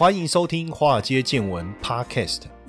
[0.00, 2.44] 欢迎收听《华尔街见闻》Podcast。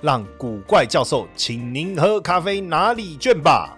[0.00, 3.77] 让古怪教授请您喝咖啡拿礼券吧。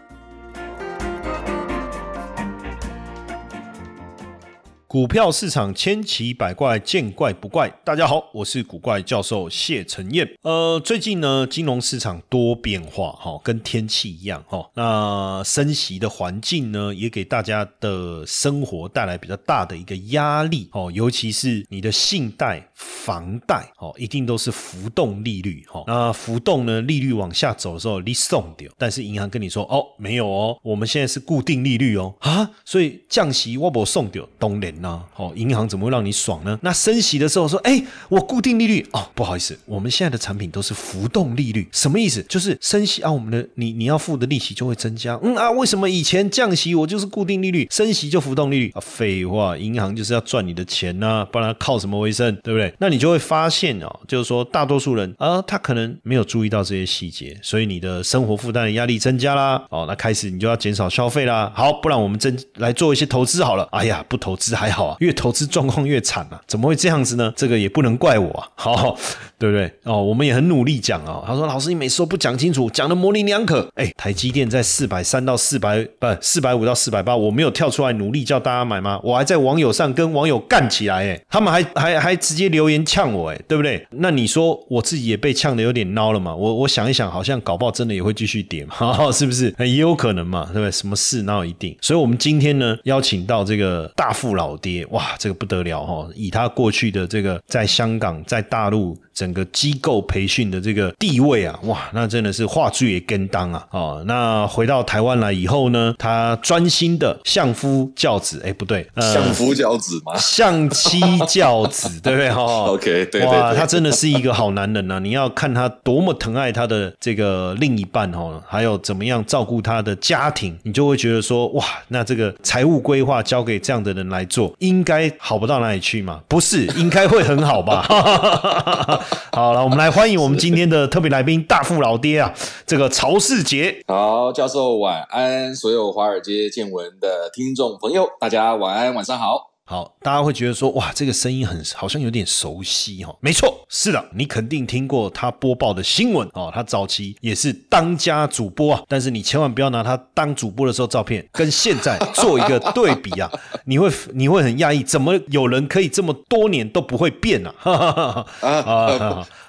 [4.91, 7.71] 股票市场千奇百怪，见怪不怪。
[7.85, 10.29] 大家好，我是古怪教授谢承彦。
[10.43, 14.69] 呃，最近呢，金融市场多变化，哈，跟天气一样，哈。
[14.75, 25.85] 那升息的环境呢，也给大家的生活带来比较大的一个压力，哦，尤其是你的信贷、房贷，哦，一定都是浮动利率，哈。
[25.87, 34.80] 那浮动呢，利率往下走的时候，你送掉，但是银行跟你说，哦，没有哦，我们现在是固定利率哦，啊，所以降息我不送掉，当然。
[34.81, 36.59] 那哦，银行怎么会让你爽呢？
[36.63, 42.23] 那升息的时候说，哎，我固定利率哦，不好意思，我们现在的产品都是浮动利率，什么意思？
[42.29, 45.19] 就是升息啊，我们的你你要付的利息就会增加。
[45.23, 48.81] 嗯啊，为什么以前降息我就是固定利率，升息就浮动利率啊？
[48.81, 52.35] 废话，银行就是要赚你的钱呐，不然靠什么为生？
[52.43, 52.73] 对不对？
[52.79, 59.63] 那你就会发现哦，就是说大多数人啊，他可能没有注意到这些细节，所以你的生活负担的压力增加啦。
[59.69, 61.53] 哦，那开始你就要减少消费啦。
[61.55, 63.69] 好，不然我们增来做一些投资好了。
[63.73, 64.70] 哎呀，不投资还。
[64.71, 67.33] 好啊，越投资状况越惨啊，怎么会这样子呢？
[67.37, 68.99] 这个也不能怪我啊，好，
[69.41, 69.73] 对不对？
[69.85, 71.25] 哦，我们也很努力讲啊。
[71.27, 79.01] 他说：“老师，你每次都不讲清楚，讲的模棱两可。”哎，台积电在四百三到四百不四百五到四百八，我没有跳出来努力叫大家买吗？
[79.03, 83.85] 我还在网友上跟网友干起来，哎，他们还还还直接留言呛我，哎，对不对？
[83.93, 86.37] 那你说我自己也被呛的有点孬了嘛？
[86.37, 88.77] 我我想一想，好像搞不好真的也会继续跌嘛，
[89.11, 89.53] 是不是？
[89.59, 90.71] 也有可能嘛，对不对？
[90.71, 91.75] 什么事哪有一定？
[91.81, 94.51] 所以我们今天呢，邀请到这个大富老。
[94.61, 96.07] 爹哇，这个不得了哈！
[96.15, 103.67] 以他过去的这个在香港、在大陆整个机构培训的这个地位啊，哇，那真的是话剧也跟当啊！
[103.71, 110.17] 哦，那回到台湾来以后呢，他专心的相夫教子，哎，不对，相夫教子吗？
[110.17, 110.99] 相妻
[111.29, 112.31] 教子，对不对？
[112.33, 114.99] 哈，OK，对，哇，他真的是一个好男人呐！
[114.99, 124.51] 你要看他多么疼爱他的这个另一半哦，还有怎么样照顾他的家庭，你就会觉得说，哇，那这个财务规划交给这样的人来做。
[124.61, 126.23] 应该好不到哪里去嘛？
[126.27, 127.87] 不是，应该会很好吧？
[129.33, 132.33] 好了，我们来欢迎我们今天的特别来宾大富老爹啊，
[132.67, 133.83] 这个曹世杰。
[133.87, 139.50] 好，教授晚安，所有华尔街见闻的听众朋友，大家晚安，晚上好。
[139.71, 143.15] 好，大家会觉得说，哇，这个声音很好像有点熟悉哈。
[143.21, 146.51] 没错，是的，你肯定听过他播报的新闻哦。
[146.53, 153.31] 他早期也是当家主播啊，但是你千万不要拿他当主播的时候照片跟现在做一个对比啊，
[153.65, 157.55] 你会你会很讶异，怎么有人可以这么多年都不会变 呢？
[157.63, 158.27] 啊！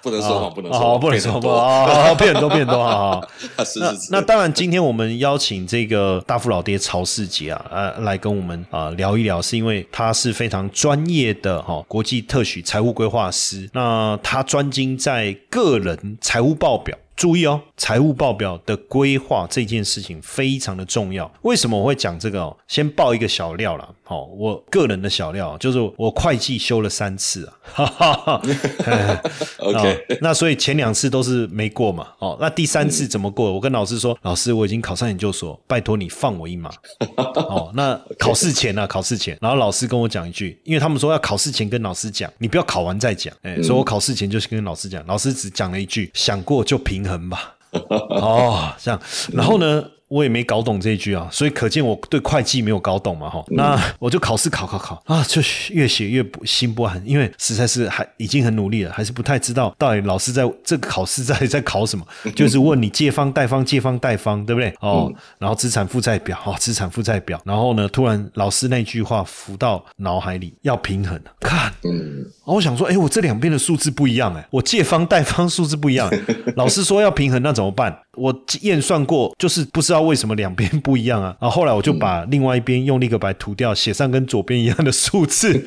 [0.04, 2.14] 不能说谎，不能说谎，不能说谎啊！
[2.16, 3.20] 变很多，变 很多啊！
[3.66, 4.12] 是是是。
[4.12, 16.98] 那当然，今天我们邀请这个大富老爹曹世杰啊，呃，来跟我们啊聊一聊，是因为他是非常专业的哈国际特许财务规划师，那他专精在个人财务报表。
[17.14, 21.30] 注意哦，财务报表的规划这件事情非常的重要。
[21.42, 22.56] 为什么我会讲这个哦？
[22.68, 23.90] 先爆一个小料啦。
[24.04, 28.40] 好，我个人的小料就是我会计修了三次啊。
[29.58, 32.10] OK， 那所以前两次都是没过嘛。
[32.20, 33.52] 哦，那第三次怎么过？
[33.52, 36.70] 我跟老师说，老师我已经考上研究所，拜托你放我一马。
[37.16, 38.86] 哦， 那考试前啊？
[38.86, 43.36] 考试前，然后老师跟我讲一句，因为他们说要考试前跟老师讲，你不要考完再讲。
[43.42, 47.28] 哎，所以我考试前就是跟老师讲，老师只讲了一句，想过就平衡。
[47.28, 47.56] 吧，
[48.22, 49.00] 哦，这样，
[49.34, 49.84] 然后呢？
[50.12, 53.42] 我也没搞懂这一句啊，所以可见我对会计没有搞懂嘛，哈。
[53.48, 55.02] 那我就考试考考考。
[55.06, 62.06] 啊，就越写越不心不安，因为实在是还已经很努力了，还是不太知道到底老师在这个考试在在考什么，
[62.36, 64.76] 就是问你借方贷方借方贷方，对不对？
[64.82, 72.26] 哦，然后资产负债表，哦，资产负债表，然后呢，突然老师那句话浮到脑海里，要平衡，看，嗯，
[72.56, 76.10] 我想说，哎，我这两边的数字不一样，哎，我借方贷方数字不一样，
[76.56, 77.98] 老师说要平衡，那怎么办？
[78.18, 81.36] 我验算过，就是不知道为什么两边不一样啊。
[81.40, 85.54] 然后后来我就把另外一边用立个白涂掉，写上跟左边一样的数字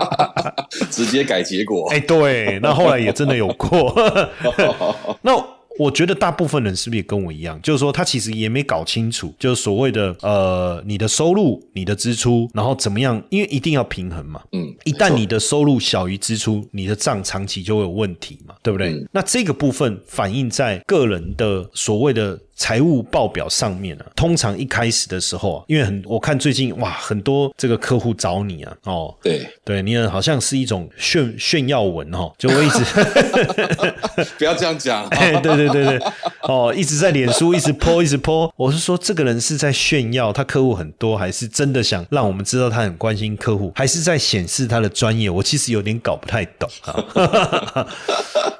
[0.90, 1.88] 直接改结果。
[1.90, 3.94] 哎，对，那后来也真的有过。
[5.22, 5.32] 那
[5.78, 14.42] 我觉得大部分人是不是也跟我一样，就是说他其实也没搞清楚，就是所谓的呃你的收入、你的支出，然后怎么样，因为一定要平衡嘛。
[14.52, 18.94] 嗯，一旦你的收入小于支出，你的账长期就会有问题嘛，对不对？
[19.12, 22.38] 那这个部分反映在个人的所谓的。
[22.58, 32.84] 财务报表上面啊，通常一开始的时候啊，因为很我看最近哇，很多这个客户找你啊，哦，对对，你好像是一种炫炫耀文哈，就我一直
[34.36, 36.00] 不要这样讲， 哎，对对对对，
[36.42, 45.30] 哦，一直在脸书一直 po 一直 po，我是说这个人是在炫耀他客户很多，还是真的想让我们知道他很关心客户，还是在显示他的专业？
[45.30, 47.86] 我其实有点搞不太懂啊。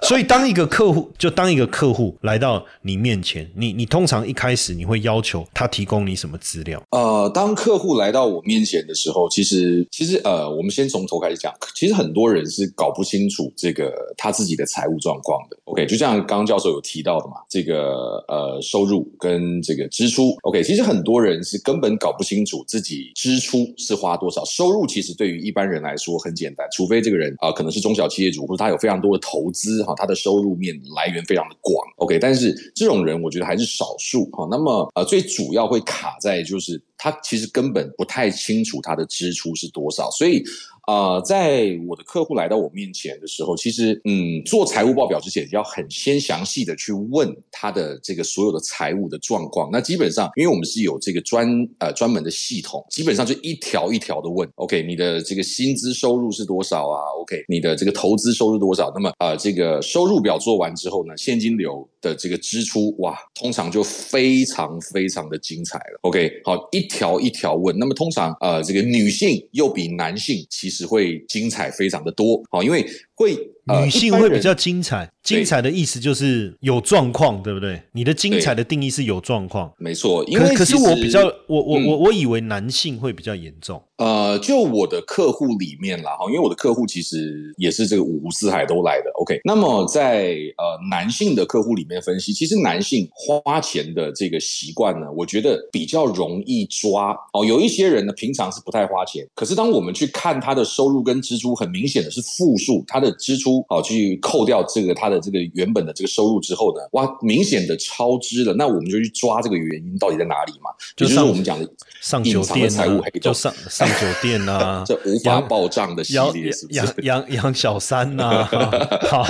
[0.02, 3.87] 所以当一个客户，就当一个客户来到你面前，你你。
[3.88, 6.82] 通常一开始你会要求他提供你什么资料？
[6.90, 11.52] 呃，当客户来到我面前的时候，其实其实呃，我们先从头开始讲。
[11.74, 15.56] 其实很多人是搞不清楚这个他自己的财务状况的。
[15.64, 20.36] OK，就像刚刚教授有提到的嘛，这个呃收入跟这个支出。
[20.42, 31.74] OK，其实很多人是根本搞不清楚自己支出是花多少，收入其实对于一般人来说很简单，除非这个人啊可能是中小企业主，或者他有非常多的投资哈，他的收入面来源非常的广。
[31.96, 33.77] OK，但是这种人我觉得还是。
[33.78, 40.42] 少数哈，那么呃，最主要会卡在就是他其实根本不太清楚他的支出是多少，所以。
[40.88, 49.68] 啊，在我的客户来到我面前的时候，其实，嗯，做财务报表之前，要很先详细的去问他的这个所有的财务的状况。
[49.70, 51.46] 那基本上，因为我们是有这个专
[51.78, 54.48] 呃专门的系统，基本上就一条一条的问。
[54.54, 58.90] OK，你的这个薪资收入是多少啊？OK，你的这个投资收入多少？
[58.94, 65.98] 那么，呃，这个收入表做完之后呢，现金流的这个支出，哇，通常就非常非常的精彩了。
[66.00, 67.78] OK，好，一条一条问。
[67.78, 70.77] 那么，通常呃，这个女性又比男性其实。
[70.78, 72.86] 只会精彩非常的多，好，因为
[73.18, 73.36] 会
[73.82, 75.10] 女性会比较精彩。
[75.24, 77.82] 精彩的意思就是有状况，对不对？
[77.92, 80.24] 你的精彩的定义是有状况，没错。
[80.24, 83.82] 因为可是我比较，我我我我以为男性会比较严重。
[83.98, 89.10] 呃，就我的客户里面啦，哈，因为我的客户其实也是这个五湖四海都来的。
[89.20, 97.44] OK，那么在呃男性的客户里面分析，其实男性花钱的这个习惯呢，我觉得比较容易抓哦。
[97.44, 108.54] 有一些人呢，平常是不太花钱，可是当我们去看他的收入跟支出，很明显的是负数，他的支出啊去扣掉这个他的这个原本的这个收入之后呢，哇，明显的超支了。
[108.54, 110.70] 那我们就去抓这个原因到底在哪里嘛？
[110.96, 111.68] 就是我们讲的
[112.00, 113.86] 上酒店财务黑就上上。
[113.98, 118.44] 酒店啊， 这无法报账的系列是养养养小三呐，
[119.10, 119.26] 好，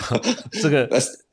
[0.62, 0.88] 这个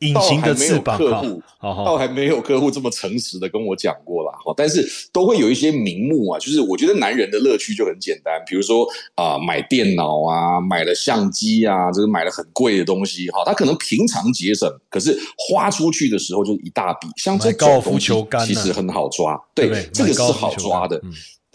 [0.07, 4.31] 隐形的翅膀，客户，倒还没有客户这么诚实的跟我讲过啦。
[4.43, 8.85] 哈，但是都会有一些名目啊，就是我觉得男人的乐趣就很简单，比如说
[9.15, 21.01] 啊，买电脑啊，买了相机啊，这个买了很贵的东西，哈，他可能平常节省，可是花出去的时候就是一大笔，像这高尔夫球杆其实很好抓，对，这个是好抓的。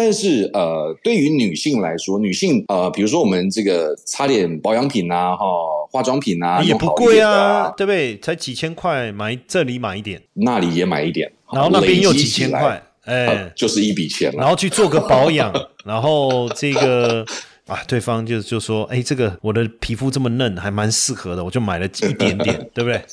[0.00, 5.44] 但是呃，对于女性来说，女性呃，比如说我们这个擦点保养品啊，哈，
[5.90, 8.18] 化妆品啊，也不贵啊，对不对？
[8.18, 14.38] 才几千块，买这里买一点，那里也买一点，然后那边又几千块，哎，就是一笔钱了。
[14.38, 15.52] 然后去做个保养，
[15.84, 17.24] 然后这个。
[17.68, 23.04] 啊，对方就就说，哎，这个我的皮肤这么嫩，还蛮适合的，我就买了一点点，对不对？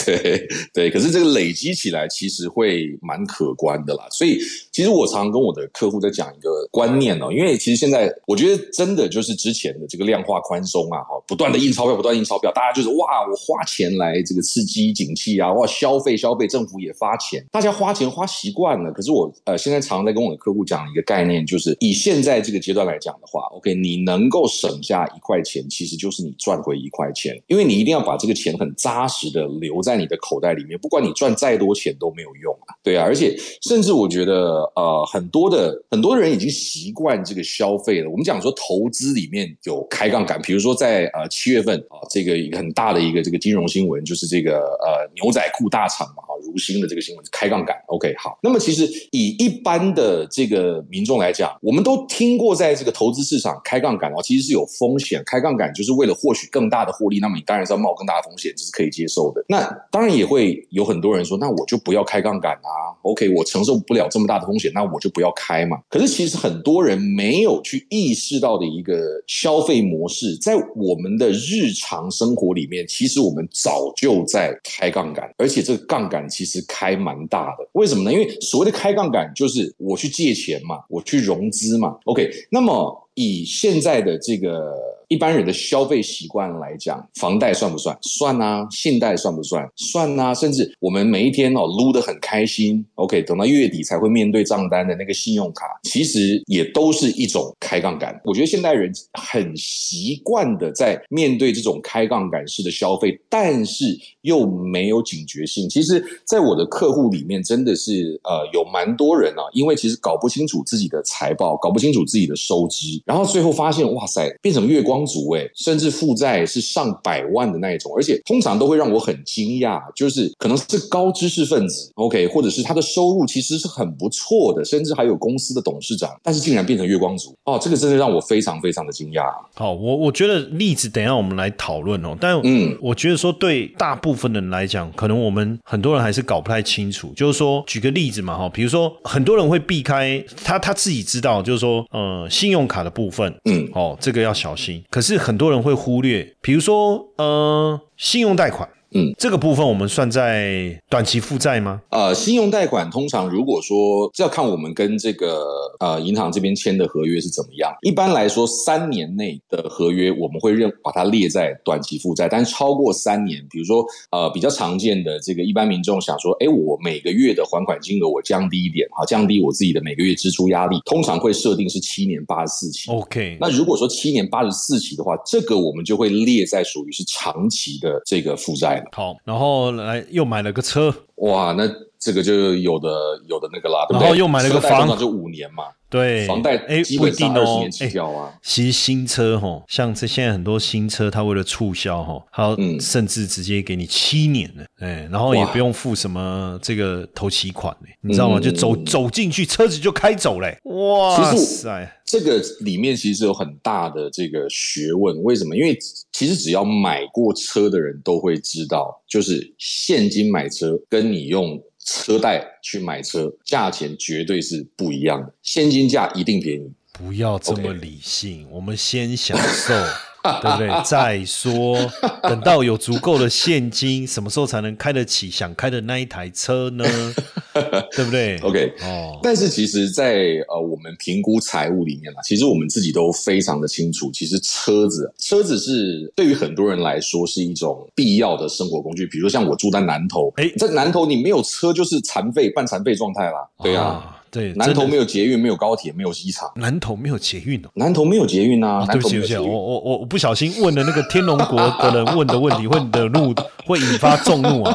[0.04, 4.06] 对对，可是这个累积起来其实会蛮可观的啦。
[4.10, 4.38] 所以
[4.72, 18.90] 其实我常跟我的客户在讲一个观念哦，因为其实现在我觉得真的就是之前的这个量化宽松啊，哈，不断的印钞票，不断印钞票，大家就是哇，我花钱来这个刺激景气啊，哇，消费消费，政府也发钱，大家花钱花习惯了。
[18.92, 24.00] 可是我呃现在常在跟我的客户讲一个概念，就是以现在这个阶段来讲的话，OK，你。
[24.00, 38.08] 能够省下一块钱，其实就是你赚回一块钱，因为你一定要把这个钱很扎实的留在在你的口袋里面，不管你赚再多钱都没有用啊，对啊，而且甚至我觉得，呃，很多的很多人已经习惯这个消费了。
[38.08, 47.76] 我们讲说投资里面有开杠杆，比如说在呃七月份啊，这个一个很大的一个这个金融新闻，就是这个呃牛仔裤大厂嘛，哈，如新的这个新闻开杠杆。
[47.88, 53.90] OK，好，那么其实以一般的这个民众来讲，我们都听过在这个投资市场开杠。
[54.00, 55.22] 杆哦，其实是有风险。
[55.26, 59.44] 开杠杆就是为了获取更大的获利，那么你当然是要冒更大的风险，这是可以接受的。
[59.48, 62.92] 那当然也会有很多人说，那我就不要开杠杆啊。
[63.02, 65.78] OK，我承受不了这么大的风险，那我就不要开嘛。
[65.88, 77.68] 可是其实很多人没有去意识到的一个消费模式，在我们的日常生活里面，其实我们早就在开杠杆，而且这个杠杆其实开蛮大的。
[77.72, 78.12] 为什么呢？
[78.12, 81.96] 因为所谓的开杠杆，就是我去借钱嘛，我去融资嘛。
[82.04, 83.06] OK，那么。
[83.14, 84.74] 以现在的这个
[85.08, 87.96] 一般人的消费习惯来讲，房贷算不算？
[88.00, 89.68] 算啊，信贷算不算？
[89.74, 98.18] 算啊，甚至我们每一天哦撸得很开心，OK，等到月底才会面对账单的那个信用卡，其实也都是一种开杠杆。
[98.24, 105.68] 我觉得现代人很习惯的在面对这种开杠杆式的消费，但是又没有警觉性。
[105.68, 129.24] 其实，在我的客户里面，真的是呃有蛮多人啊，因为其实搞不清楚自己的财报，搞不清楚自己的收支，然后最后发现哇塞，变成月光族哎，甚至负债是上百万的那一种，而且通常都会让我很惊讶，就是可能是高知识分子，OK，或者是他的收入其实是很不错的，甚至还有公司的董事长，但是竟然变成月光族哦，这个真的让我非常非常的惊讶。
[129.54, 148.68] 好，我我觉得例子等一下我们来讨论哦，但嗯，我觉得说对大部分人来讲，可能我们很多人还是搞不太清楚，就是说举个例子嘛哈，比如说很多人会避开他他自己知道，就是说呃信用卡的部分，嗯，哦这个要小心，可是很多人会忽略，比如说呃信用贷款。
[148.92, 151.80] 嗯，这个部分我们算在短期负债吗？
[151.90, 155.44] 呃，信用贷款通常如果说这要看我们跟这个
[155.78, 157.72] 呃银行这边签的合约是怎么样。
[157.82, 172.90] 一般来说，三年内的合约我们会认把它列在短期负债，但超过三年，比如说呃比较常见的这个一般民众想说，哎，我每个月的还款金额我降低一点，好降低我自己的每个月支出压力，通常会设定是七年八十四期。
[172.90, 178.79] OK，那如果说七年八十四期的话，这个我们就会列在属于是长期的这个负债。
[178.92, 181.64] 好，然后来又买了个车，哇，那
[182.00, 182.88] 这个就有的
[183.28, 185.64] 有的那个啦，然后又买了个房，就五年嘛。
[185.90, 187.66] 对，房贷哎，不一定哦。
[187.80, 187.92] 哎，
[188.40, 198.38] 其实新车哈，像这现在很多新车，它为了促销哈，它甚至直接给你七年的，哎，然后也不用付什么这个头期款嘞，你知道吗？
[198.38, 200.56] 就走走进去，车子就开走嘞。
[200.62, 205.20] 哇塞，这个里面其实有很大的这个学问。
[205.24, 205.56] 为什么？
[205.56, 205.76] 因为
[206.12, 211.60] 其实只要买过车的人都会知道，就是现金买车跟你用。
[211.92, 216.72] 车贷去买车，价钱绝对是不一样的，现金价一定便宜。
[216.92, 219.74] 不要这么理性，我们先享受。
[220.42, 220.68] 对不对？
[220.84, 221.78] 再说，
[222.22, 226.84] 等到有足够的现金，什么时候才能开得起想开的那一台车呢？
[227.96, 229.18] 对不对？OK，哦。
[229.22, 239.06] 但是其实，在呃，我们评估财务里面啊，其实我们自己都非常的清楚，其实车子，车子是对于很多人来说是一种必要的生活工具。
[239.06, 243.48] 比如像我住在南头，哎，在南头你没有车就是残废、半残废状态啦。
[243.62, 244.16] 对啊。
[244.30, 246.50] 对，南投没有捷运，没有高铁，没有机场。
[246.56, 248.86] 南投没有捷运哦，南投没有捷运啊！
[248.86, 253.34] 对不起，对不起，我我我我不小心问了那个天龙国的人问的问题，会惹怒，
[253.66, 254.72] 会引发众怒啊！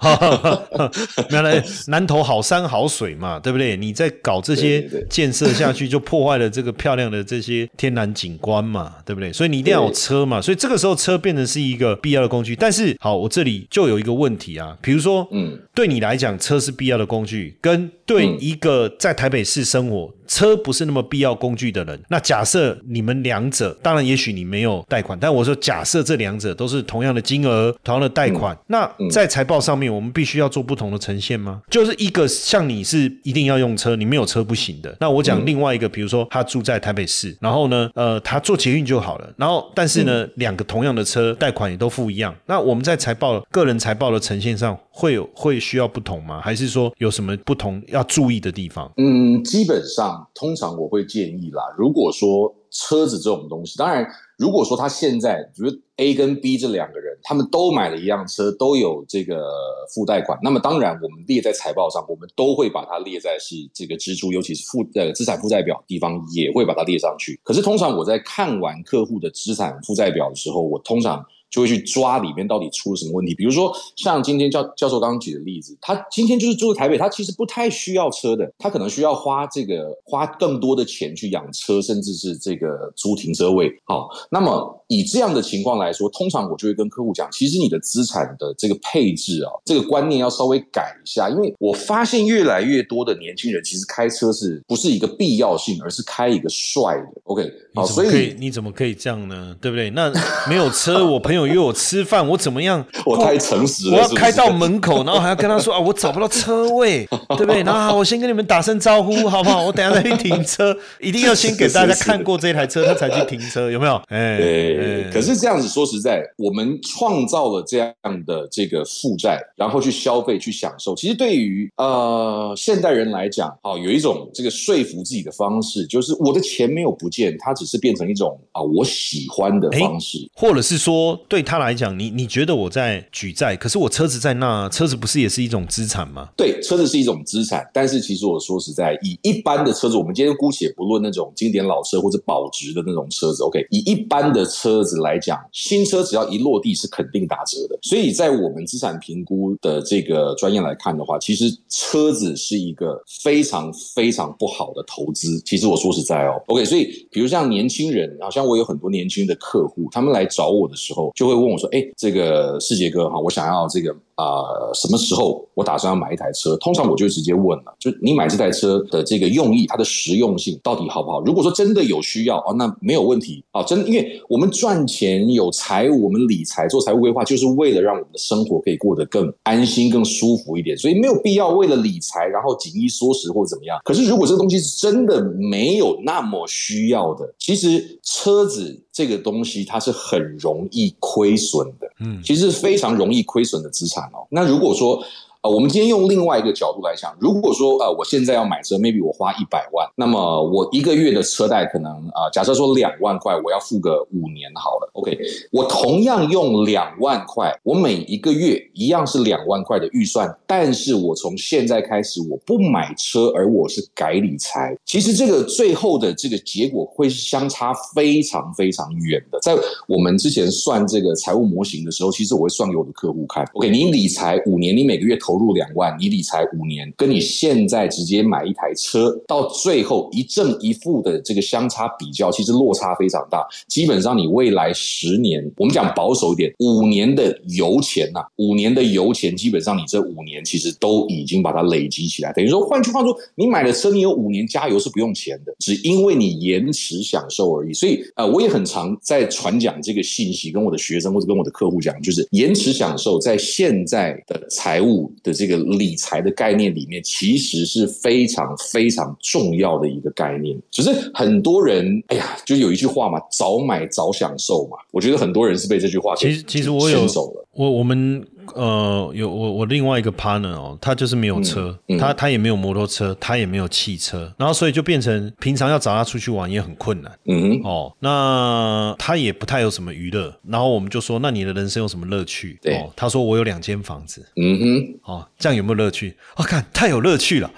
[0.00, 0.90] 哈哈，
[1.30, 3.76] 原来南投好山好水嘛，对不对？
[3.76, 9.32] 你在搞这些建设下去，就破坏了这个漂亮的这些天然景观嘛，对不对？
[9.32, 12.54] 所以你一定要有车嘛，所以这个时候车变成是一个必要的工具。
[12.54, 20.12] 但是好，我这里就有一个问题啊，比如说，嗯，对你来讲，车是必要的工具，跟对一个在台北市生活。
[20.32, 31.60] 车不是那么必要工具的人，那假设你们两者，当然也许你没有贷款，但我说假设这两者都是同样的金额，同样的贷款，那在财报上面我们必须要做不同的呈现吗？
[31.68, 34.96] 就是一个像你是一定要用车，你没有车不行的。
[34.98, 46.40] 那我讲另外一个，比如说他住在台北市，然后呢，呃，他坐捷运就好了，然后但是呢，两个同样的车贷款也都付一样，那我们在财报个人财报的呈现上会有会需要不同吗？
[46.42, 48.90] 还是说有什么不同要注意的地方？
[48.96, 50.21] 嗯，基本上。
[50.34, 54.06] 通常我会建议啦，如果说车子这种东西，当然，
[54.38, 59.50] 如果说他现在，比如 A 跟 B 这两个人，他们都买了一辆车，都有这个
[59.94, 67.38] 付贷款，那么当然我们列在财报上，我们都会把它列在是这个支出，尤其是负呃资产负债表地方也会把它列上去。
[67.42, 71.24] 可是通常我在看完客户的资产负债表的时候，我通常。
[71.52, 83.70] 就会去抓里面到底出了什么问题，比如说像今天教教授刚刚举的例子，他今天就是住在台北，他其实不太需要车的，他可能需要花这个花更多的钱去养车，甚至是这个租停车位。
[83.84, 97.20] 好，那么以这样的情况来说，通常我就会跟客户讲，其实你的资产的这个配置啊，这个观念要稍微改一下，因为我发现越来越多的年轻人其实开车是不是一个必要性，而是开一个帅的。
[97.24, 99.54] OK，好，所以你怎么可以这样呢？
[99.60, 99.90] 对不对？
[99.90, 100.12] 那
[100.48, 101.42] 没有车，我朋友。
[101.52, 102.82] 约我吃饭，我怎么样？
[103.04, 103.96] 我太诚实了。
[103.96, 107.06] 我要开到门口，然后还要跟他说啊，我找不到车位，
[107.36, 107.62] 对不对？
[107.62, 109.62] 然后我先跟你们打声招呼，好不好？
[109.64, 114.00] 我等下再去停车，一定要先给大家看过这台车，他才去停车，有没有？
[114.08, 114.38] 哎
[114.82, 117.94] 对，可是这样子说实在，我们创造了这样
[118.26, 120.94] 的这个负债，然后去消费、去享受。
[120.94, 136.28] 其实对于呃现代人来讲，哦，有一种这个说服自己的方式，就是我的钱没有不见，它只是变成一种啊我喜欢的方式，或者是说对他来讲，你你觉得我在举债，可是我车子在那，车子不是也是一种资产吗？
[136.36, 147.78] 对，车子是一种资产，但是其实我说实在，以一般的车子，我们今天姑且不论那种经典老车或者保值的那种车子，OK，以一般的车车子来讲，新车只要一落地是肯定打折的。
[147.82, 155.38] 所以在我们资产评估的这个专业来看的话，其实车子是一个非常非常不好的投资。
[155.44, 166.54] 其实我说实在哦，OK，所以比如像年轻人，好像我有很多年轻的客户，他们来找我的时候，就会问我说：“哎，这个世杰哥哈，我想要这个。”啊，什么时候我打算要买一台车？
[166.58, 171.22] 通常我就直接问了，就你买这台车的这个用意，它的实用性到底好不好？
[171.22, 173.62] 如果说真的有需要哦，那没有问题啊。
[173.62, 180.76] 真因为我们赚钱有财务，我们理财做财务规划，就是为了让我们的生活可以过得更安心、更舒服一点。
[180.76, 183.80] 所以没有必要为了理财然后紧衣缩食或者怎么样。
[183.84, 191.90] 可是如果这个东西是真的没有那么需要的，其实车子这个东西它是很容易亏损的。
[192.00, 194.26] 嗯，其实非常容易亏损的资产哦。
[194.28, 195.02] 那如果说，
[195.42, 205.18] 呃，我们今天用另外一个角度来想，如果说，呃，我现在要买车，maybe 我花一百万，那么我一个月的车贷可能，啊，假设说两万块，我要付个五年好了，OK，
[205.50, 219.40] 我同样用两万块，我每一个月一样是两万块的预算，但是我从现在开始我不买车，而我是改理财，其实这个最后的这个结果会相差非常非常远的。
[219.40, 219.56] 在
[219.88, 225.31] 我们之前算这个财务模型的时候，其实我会算给我的客户看，OK，你理财五年，你每个月投。
[225.32, 233.42] 投入两万，你理财五年，跟你现在直接买一台车，到最后一正一负的这个相差比较，其实落差非常大。
[233.66, 242.30] 基本上你未来十年，我们讲保守一点，五年的油钱呐，五年的油钱，基本上你这五年其实都已经把它累积起来。
[242.34, 247.72] 等于说，换句话说，你买的车，你有五年加油是不用钱的，只因为你延迟享受而已。
[247.72, 255.10] 所以，呃，我也很常在传讲这个信息，跟我的学生或者跟我的客户讲，就是延迟享受在现在的财务。
[255.22, 260.56] 的这个理财的概念里面，其实是非常非常重要的一个概念。
[260.70, 264.76] 只是很多人，哎呀，就有一句话嘛，“早买早享受”嘛。
[264.90, 267.06] 我觉得很多人是被这句话其实其实我有
[267.52, 268.24] 我我们。
[268.54, 277.12] 呃，有我我另外一个 partner 哦，他就是没有车，他他也没有摩托车，他也没有汽车，然后所以就变成平常要找他出去玩也很困难。
[277.26, 282.58] 嗯哦，那他也不太有什么娱乐，然后我们就说，那你的人生有什么乐趣？
[282.60, 284.26] 对，他说我有两间房子。
[284.36, 286.16] 嗯哼，哦，这样有没有乐趣？
[286.36, 287.50] 我看太有乐趣了，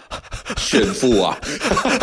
[0.57, 1.37] 炫富啊！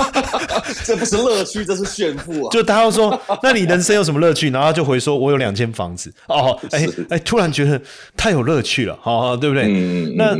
[0.83, 2.49] 这不是乐趣，这是炫富啊！
[2.51, 4.49] 就他要说，那你人生有什么乐趣？
[4.49, 6.13] 然后就回说，我有两间房子。
[6.27, 7.79] 哦， 哎哎，突然觉得
[8.17, 8.70] 太有乐趣。
[8.71, 9.67] 去了，好好，对不对？
[10.15, 10.37] 那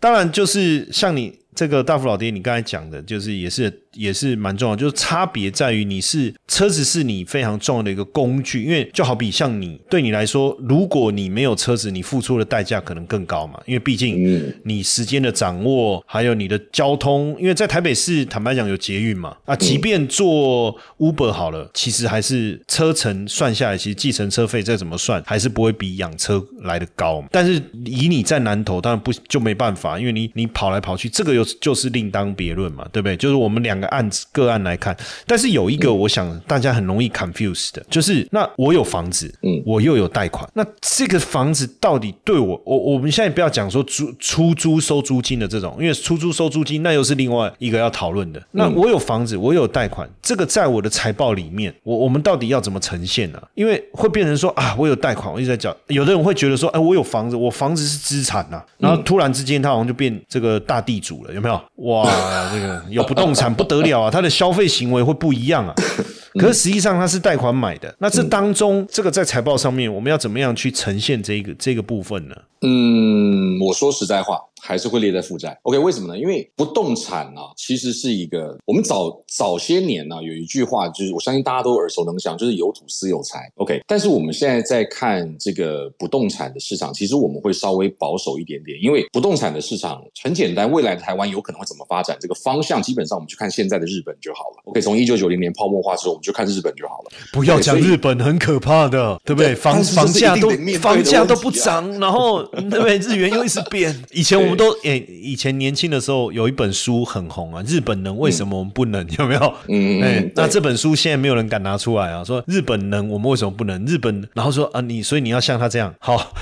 [0.00, 3.83] 当然就是像你这个大福老爹，你刚才讲的，就是也是。
[3.94, 27.24] 也是蛮重要，就是差别在于你是车子是你非常重要的一个工具，因为就好比像你对你来说，如果你没有车子，你付出的代价可能更高嘛，因为毕竟你时间的掌握，还有你的交通，因为在台北市坦白讲有捷运嘛，啊，即便坐 Uber 好了，其实还是车程算下来，其实计程车费再怎么算，还是不会比养车来的高。
[27.30, 33.16] 但是以你在南投，当然不就没办法，因为你你跑来跑去，这个又就是另当别论嘛，对不对？
[33.16, 33.83] 就是我们两个。
[33.86, 48.42] 案子个案来看，但是有一个我想大家很容易 confuse 的，就是那我有房子，嗯，我又有贷款，那这个房子到底对我，我我们现在不要讲说租出租收租金的这种，因为出租收租金那又是另外一个要讨论的。
[48.52, 53.42] 那我有房子，我有贷款，这个在我的财报里面，我我们到底要怎么呈现呢？
[53.54, 61.60] 因为会变成说啊，我有贷款，我一直在讲，有的人会觉得说，哎，我有房子，我房子是资产呐，然后突然之间他好像就变这个大地主了，有没有？
[61.86, 62.08] 哇，
[62.52, 63.73] 这个有不动产不得。
[63.74, 65.74] 得了啊，他的消费行为会不一样啊。
[66.34, 72.34] 可是实际上他是贷款买的，那这当中这个在财报上面，我们要怎么样去呈现这个这个部分呢？
[72.62, 74.40] 嗯，我说实在话。
[74.66, 75.58] 还是会列在负债。
[75.64, 76.18] OK，为什么呢？
[76.18, 83.52] 因为不动产啊，其实是一个我们早早些年呢有一句话，就是我相信大家都耳熟能详，就是有土司有财。
[83.56, 94.62] OK，但是我们现在在看这个不动产的市场，其实我们会稍微保守一点点，因为不动产的市场很简单，未来的台湾有可能会怎么发展，这个方向基本上我们去看现在的日本就好了。
[94.64, 97.10] OK，从一九九零年泡沫化之后，我们就看日本就好了。
[97.34, 99.54] 不要讲日本很可怕的，对不对？
[99.54, 100.48] 房房价都
[100.78, 102.96] 房价都不涨，然后对不对？
[102.96, 103.94] 日元又一直贬。
[104.10, 104.53] 以前我们。
[104.54, 109.06] 们都诶，以前年轻的时候有一本书很红啊，日本人为什么我们不能？
[109.18, 109.54] 有没有？
[109.68, 113.84] 嗯嗯，那这本书现在没有人敢拿出来啊，说日本人，我们为什么不能？
[113.84, 116.32] 日本，然后说啊，你所以你要像他这样好。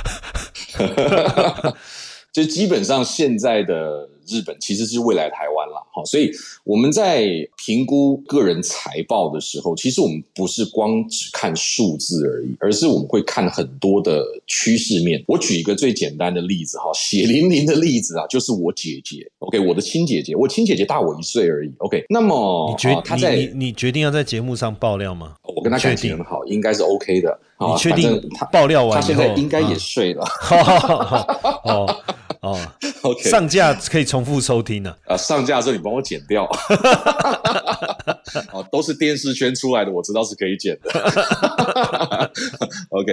[2.32, 6.30] 就基本上现在的日本其实是未来台湾了，好，所以
[6.62, 15.24] 我们在评估个人财报的时候，其实我们不是光只看数字而已，而是我们会看很多的趋势面。
[15.26, 25.34] 我举一个最简单的例子哈，血淋淋的例子啊，就是我姐姐，OK，我的亲姐姐，我亲姐姐大我一岁而已，OK，那么你决她在你你决定要在节目上爆料吗？
[25.42, 27.38] 我跟她感情很好，应该是 OK 的。
[27.58, 30.24] 你确定他爆料完他现在，应该也睡了。
[31.62, 32.02] 哦
[32.40, 32.58] 哦，
[33.02, 34.92] OK，上架可以重复收听呢。
[35.06, 36.46] 啊，上架之后你帮我剪掉。
[38.52, 40.90] 哦，都是电视圈出来的，我知道是可以剪的。
[42.90, 43.12] OK，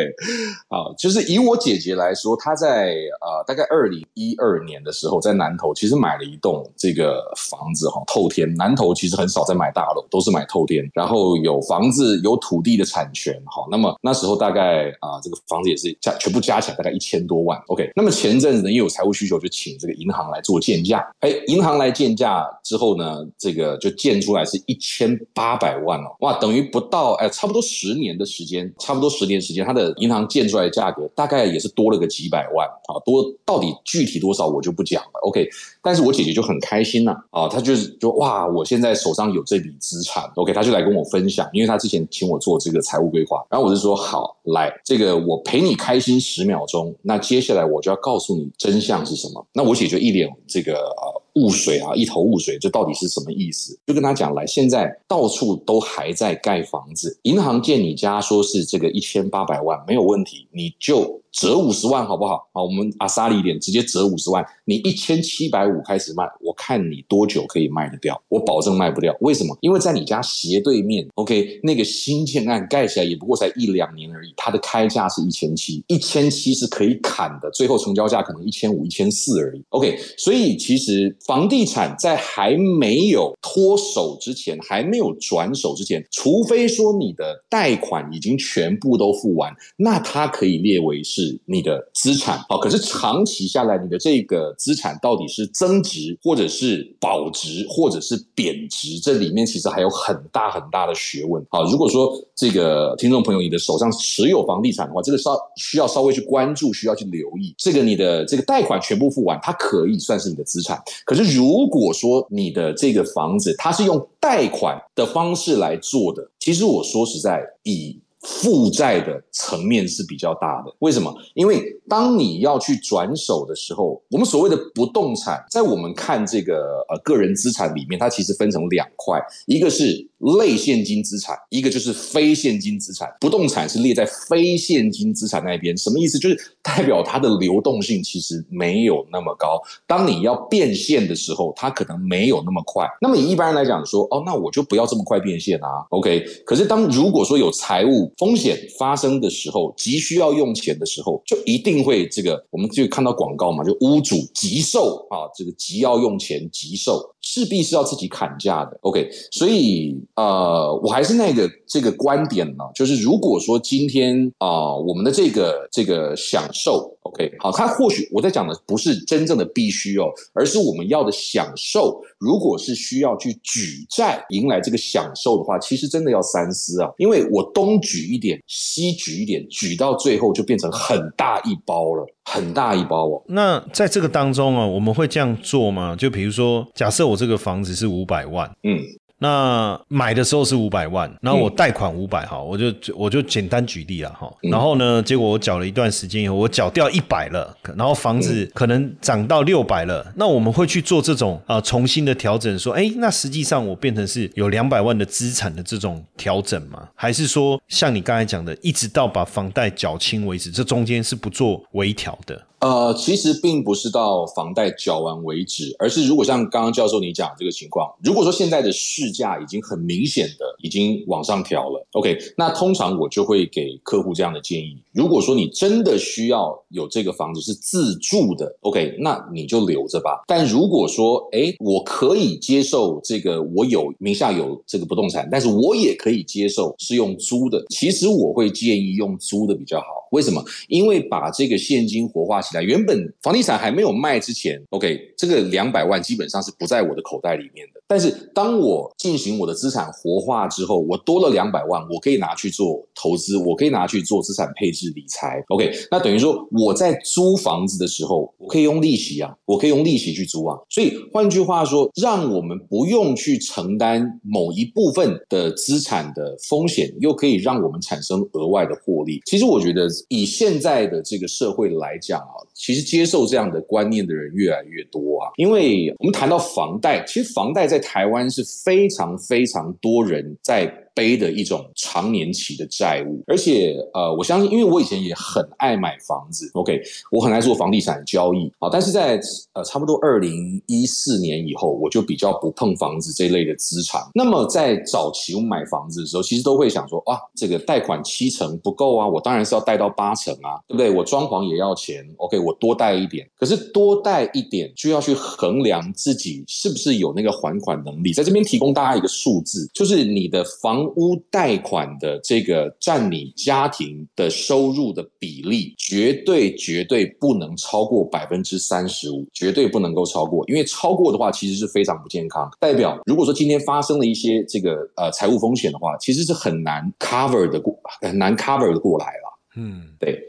[0.69, 8.53] 好，就是以我姐姐来说，她在呃大概二零一二年的时候，在南投其实买了一栋这个房子哈，透天。
[8.55, 13.65] 南投其实很少在买大楼，都是买透天，然后有房子有土地的产权哈。
[13.69, 17.61] 那么那时候大概啊这个房子也是加全部加起来大概一千多万。
[17.67, 21.05] OK，那么前阵子呢，因为有财务需求，就请这个银行来做建价。
[21.19, 35.19] 哎，银行来建价之后呢，这个就建出来是一千八百万哦，哇，等于不到哎，差不多十年的时间，差不多十年时间，它的银行建出来的价格大概也是多了个几百万啊，多到底具体多少我就不讲了。
[35.23, 35.47] OK，
[35.81, 49.45] 但是我姐姐就很开心呐啊，她就是就哇，我现在手上有这笔资产，OK，她就来跟我分享，因为她之前请我做这个财务规划，然后我就说好，来这个我陪你开心十秒钟，那接下来我就要告诉你真相是什么。
[49.53, 51.18] 那我姐就一脸这个呃。
[51.35, 53.77] 雾水啊，一头雾水，这到底是什么意思？
[53.85, 61.19] 就跟他讲来，现在到处都还在盖房子，银行借你家说是这个一千八百万没有问题，你就。
[61.39, 62.49] 折五十万好不好？
[62.51, 64.45] 好，我们阿萨利一点，直接折五十万。
[64.65, 68.21] 你一千七百五开始卖，我看你多久可以卖得掉？
[68.27, 69.15] 我保证卖不掉。
[69.21, 69.57] 为什么？
[69.61, 79.63] 因为在你家斜对面，OK，那个新建案盖起来也不过才一两年而已，它的开价是一千七，一千七是可以砍的，最后成交价可能一千五、一千四而已。
[79.69, 91.28] OK，所以其实房地产在还没有脱手之前，还没有转手之前，除非说你的贷款已经全部都付完，那它可以列为是。
[91.45, 98.99] 你的资产好，可是长期下来，你的这个资产到底是增值，或者是保值，或者是贬值？
[98.99, 107.53] 这里面其实还有很大很大的学问好，如果说这个听众朋友你的手上持有房地产的话，这个稍需要稍微去关注，需要去留意。
[107.57, 110.81] 这个你的这个贷款全部付完，它可以算是你的资产。
[111.05, 117.99] 可是如果说你的这个房子它是用贷款的方式来做的，其实我说实在以。
[118.21, 121.13] 负债的层面是比较大的，为什么？
[121.35, 130.08] 因为当你要去转手的时候，我们所谓的不动产，在我们看这个呃个人资产里面，它其实分成两块，一个是。
[130.39, 136.19] 类现金资产，一个就是非现金资产，不动产是列在非现金资产那边，什么意思？
[136.19, 139.61] 就是代表它的流动性其实没有那么高。
[139.87, 142.85] 当你要变现的时候，它可能没有那么快。
[143.01, 145.67] 那么以一般人来讲说，哦，那我就不要这么快变现啊。
[145.89, 157.15] OK，可是当如果说有财务风险发生的时候，急需要用钱的时候，就一定会这个，我们就看到广告嘛，就屋主急售啊，这个急要用钱急售。
[157.21, 172.01] 势必是要自己砍价的，OK，所以呃，我还是那个这个观点呢，就是如果说今天啊，我们的这个这个享受，OK，好，它或许我在讲的不是真正的必须哦，而是我们要的享受。
[172.17, 182.05] 如果是需要去举债迎来这个享受的话，其实真的要三思啊，因为我东举一点，西举一点，举到最后就变成很大一包了。
[182.31, 183.23] 很大一包哦。
[183.25, 185.95] 那在这个当中啊，我们会这样做吗？
[185.95, 188.83] 就比如说，假设我这个房子是五百万，嗯。
[189.19, 194.31] 那买的时候是五百万，然后我贷款五百哈，我就我就简单举例了哈。
[194.41, 200.11] 然后呢，结果我缴了一段时间以后，我缴掉一百了，然后房子可能涨到六百了。
[200.15, 206.87] 那我们会去做这种啊重新的调整，说，哎，那实际上我变成是有两百万的资产的这种调整吗？
[206.95, 212.41] 还是说像你刚才讲的，一直到把房贷缴清为止，这中间是不做微调的？
[212.59, 230.23] 呃，其实并不是到房贷缴完为止，而是如果像刚刚教授你讲这个情况，如果说现在的市价已经很明显的已经往上调了，OK，那通常我就会给客户这样的建议：如果说你真的需要有这个房子是自住的，OK，那你就留着吧。
[230.27, 239.85] 但如果说，哎，我可以接受这个，我有名下有这个不动产，但是我也可以接受是用租的，其实我会建议用租的比较好。
[240.11, 240.43] 为什么？
[240.67, 242.41] 因为把这个现金活化。
[242.53, 247.81] 来，原本房地产还没有卖之前，OK，这个两百万基本上是不在我的口袋里面的。
[247.87, 255.43] 但是当我进行我的资产活化之后，我多了两百万，我可以拿去做投资，我可以拿去做资产配置理财。
[255.47, 260.55] OK，那等于说我在租房子的时候，我可以用利息啊，我可以用利息去租啊。
[260.69, 269.19] 所以换句话说，让我们不用去承担某一部分的资产的风险，又可以让我们产生额外的获利。
[269.25, 272.48] 其实我觉得以现在的这个社会来讲啊，dog.
[272.59, 275.31] 其实接受这样的观念的人越来越多啊。
[275.37, 280.71] 因为我们谈到房贷，其实房贷在台湾是非常非常多人在。
[280.95, 289.17] 背的一种长年期的债务，而且呃，我相信，因为我以前也很爱买房子，OK，我很爱做房地产交易啊，但是在
[289.53, 294.01] 呃差不多二零一四年以后，我就比较不碰房子这类的资产。
[294.13, 300.91] 那么在早期我买房子的时候，其实都会想说，哇，这个贷款七成不够啊，我当然是要贷到八成啊，对不对？
[300.91, 303.29] 我装潢也要钱，OK，我多贷一点。
[303.37, 308.13] 可是多贷一点就要去衡量自己是不是有那个还款能力。
[308.13, 322.49] 在这边提供大家一个数字，就是你的房屋贷款的这个占你家庭的收入的比例，绝对绝对不能超过百分之三十五，绝对不能够超过，因为超过的话其实是非常不健康。
[322.59, 329.39] 代表如果说今天发生了一些这个呃财务风险的话，其实是很难 cover 的过，很难 cover 的过来了。
[329.55, 330.19] 嗯，对。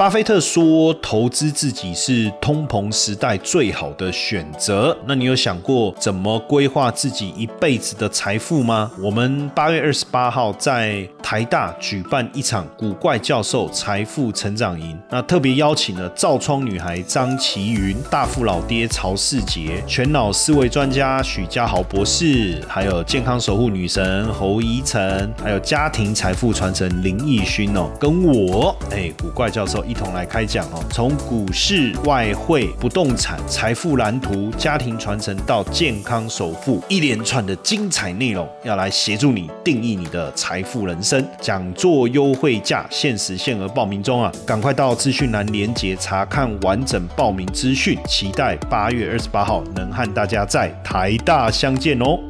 [0.00, 8.90] 巴菲特说：“投资自己是通膨时代最好的选择。”那你有想过怎么规划自己一辈子的财富吗？
[8.98, 29.84] 我们八月二十八号在台大举办一场古怪教授财富成长营，那特别邀请了造窗女孩张琪云、大富老爹曹世杰、全脑思维专家许家豪博士，还有健康守护女神侯怡晨，还有家庭财富传承林奕勋哦，跟我哎古怪教授。
[29.90, 41.26] 一同来开讲哦，从股市、外汇、不动产、财富蓝图、家庭传承到健康首富，一连串的精彩内容，要来协助你定义你的财富人生。
[41.40, 52.29] 讲座优惠价，限时限额报名中啊，赶快到资讯栏连接查看完整报名资讯，期待八月二十八号能和大家在台大相见哦。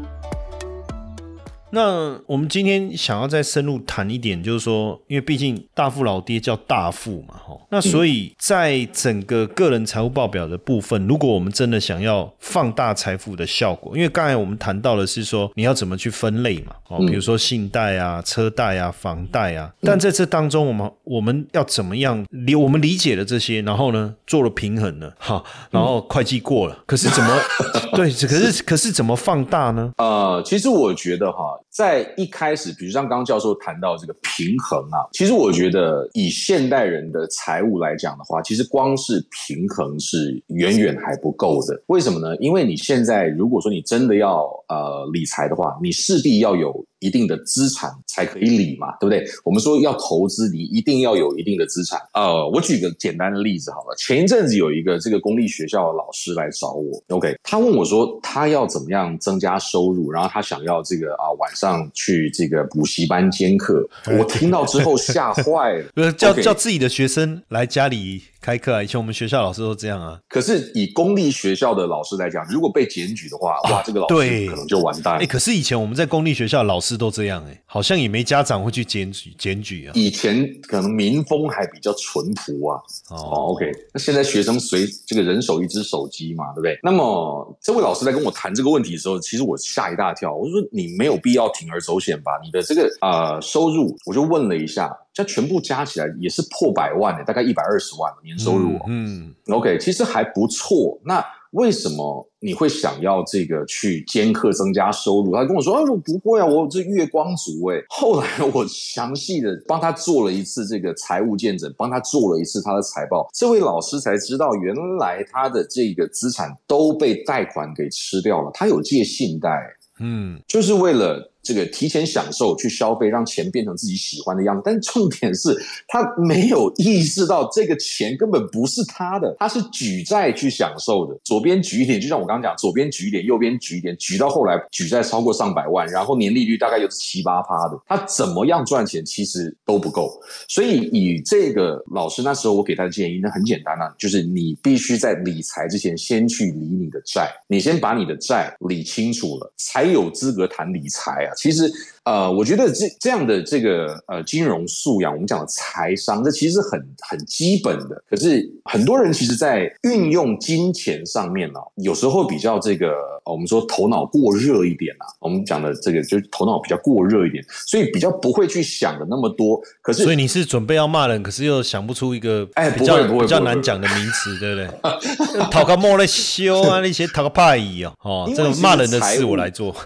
[1.73, 22.55] 那我们今天想要再深入谈一点，就是说，因为毕竟大富老爹叫大富嘛，哈，那所以在整个个人财务报表的部分，如果我们真的想要放大财富的效果，因为刚才我们谈到的是说你要怎么去分类嘛，哦，比如说信贷啊、车贷啊、房贷啊，但在这当中，我们我们要怎么样理？
[22.55, 27.39] 我们理解了这些，然后呢，做了平衡了，哈，然后会计过了，可是怎么
[27.95, 28.11] 对？
[28.11, 29.93] 可是可是怎么放大呢？
[29.99, 31.59] 呃，其实我觉得哈。
[31.61, 31.70] out.
[31.71, 41.81] 在一开始，比如像刚刚教授谈到这个平衡啊，其实我觉得以现代人的财务来讲的话，其实光是平衡是远远还不够的。
[41.87, 42.37] 为什么呢？
[42.37, 46.85] 因为你现在如果说你真的要呃理财的话，你势必要有。
[47.01, 49.25] 一定的资产才可以理嘛，对不对？
[49.43, 51.99] 我们说要投资，你一定要有一定的资产。
[52.13, 53.97] 呃，我举个简单的例子好了。
[53.97, 63.89] 前一阵子有一个这个公立学校的老师来找我，OK，他问我说他要怎么样增加收入，然后他想要这个啊晚上去这个补习班兼课。
[64.19, 68.23] 我听到之后吓坏了， 叫叫自己的学生来家里。
[68.41, 68.83] 开课啊！
[68.83, 70.19] 以前我们学校老师都这样啊。
[70.29, 75.19] 可是以公立学校的老师来讲，如果被检举的话，哇，这个老师可能就完蛋。
[75.19, 79.93] 哎，可是以前我们在公立学校老师都这样，哎，好像也没家长会去检举检举啊。
[79.95, 82.81] 以前可能民风还比较淳朴啊。
[83.11, 86.79] 哦，OK，那现在学生随这个人手一只手机嘛，对不对？
[86.83, 90.35] 那么这位老师在跟我谈这个问题的时候，其实我吓一大跳。
[90.35, 92.33] 我说你没有必要铤而走险吧？
[92.43, 94.91] 你的这个啊收入，我就问了一下。
[95.13, 98.79] 这全部加起来也是破百万的，大概一百二十万年收入。
[98.87, 100.99] 嗯，OK，其实还不错。
[101.05, 105.35] 那为什么你会想要这个去兼课增加收入？
[105.35, 113.29] 他跟我说：“啊，我不会啊，我这月光族。”哎，后来我详细的帮他做了一次这个财务见证，帮他做了一次他的财报。
[113.35, 118.51] 这位老师才知道，原来他的这个资产都被贷款给吃掉了。
[118.55, 119.51] 他有借信贷，
[119.99, 121.30] 嗯，就是为了。
[121.43, 124.63] 这个提前享受去消费，让钱变成自己喜欢的样子。
[124.65, 125.57] 但重点是
[125.89, 131.19] 他没有意识到这个钱根本不是他的，他是举债去享受的。
[131.25, 137.81] 左边举一点，就像我刚刚讲，左边举一点，右边举一点，举到后来举债超过上百万，然后年利率大概又是七八趴的。
[137.87, 140.21] 他怎么样赚钱其实都不够。
[140.49, 151.30] 所以以这个老师那时候我给他的建议，那很简单啊，就是你必须在理财之前先去理你的债，你先把你的债理清楚了，才有资格谈理财啊。
[151.37, 151.71] 其实
[152.05, 158.03] 呃，我觉得这这样的这个呃金融素养，我们讲的财商，这其实很很基本的。
[158.09, 162.93] 可是很多人其实，在运用金钱上面呢，有时候比较这个，
[163.25, 165.05] 我们说头脑过热一点啊。
[165.21, 169.61] 我们讲的这个就是头脑比较过热一点，所以比较不会去想的那么多。
[169.83, 175.41] 可是，所以你是准备要骂人，可是又想不出一个哎比较比较难讲的名词，对不对？
[175.53, 179.77] 讨个莫来修啊，那些讨个派椅哦，哦，这种骂人的事我来做。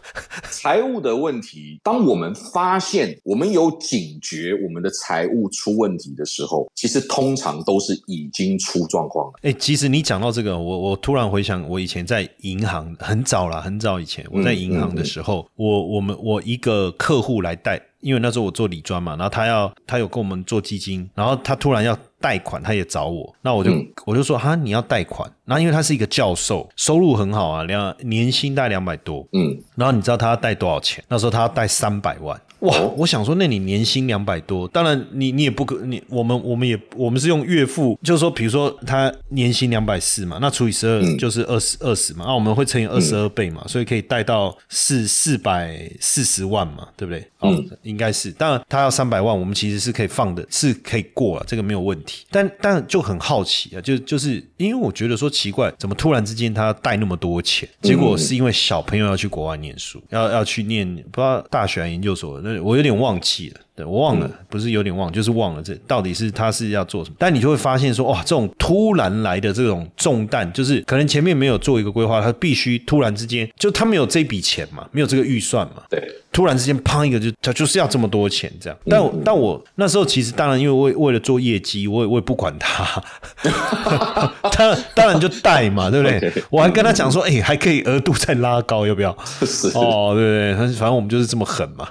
[0.48, 9.32] 财务的问题，当我们发现我们有警觉，我们的财务出问题的时候，其实通常都是已经出状况了。
[9.42, 31.02] 哎、其实你讲到这个，我我突然回想，我以前在银行很早了，很早以前我在银行的时候，我我们我一个客户来贷，因为那时候我做理专嘛，然后他要他有跟我们做基金，然后他突然要贷款，他也找我，那我就、嗯我就说哈你要贷款，然后因为他是一个教授，收入很好啊，两年薪大概两百多，嗯，然后你知道他要贷多少钱？
[31.08, 32.38] 那时候他要贷三百万。
[32.64, 32.76] 哇！
[32.78, 47.20] 哦我想说，那你年薪两百多，当然你你也不可你我们我们也我们是用月付，就是说，比如说他年薪两百四嘛，那除以十二嗯就是二十二十嘛，那、我们会乘以二十二倍嘛，所以可以贷到四四百四十万嘛，对不对？
[47.40, 48.30] 哦，嗯应该是。
[48.32, 52.24] 当然他要三百万，我们其实是可以放的，是可以过了，这个没有问题。
[52.30, 57.68] 但但就很好奇啊，就就是因为我觉得说奇怪，怎么突然之间他贷那么多钱？
[57.82, 63.60] 结果是因为小朋友要去国外念书，要要去念不知道大学还是研究所，那我有点忘记了。
[63.76, 67.16] 对我忘了，不是有点忘，就是忘了这到底是他是要做什么。
[67.18, 83.02] 但你就会发现说，哇，这种突然来的这种重担，就是可能前面没有做一个规划，他必须突然之间，就他没有这笔钱嘛，没有这个预算嘛，对，突然之间砰一个就他就是要这么多钱这样，但我但我那时候其实当然因为为为了做业绩，我也我也不管他，
[84.56, 89.16] 当然当然就贷嘛，对不对 我还跟他讲说，哎、还可以额度再拉高，要不要？
[89.44, 91.88] 是哦，对对对，他反正我们就是这么狠嘛。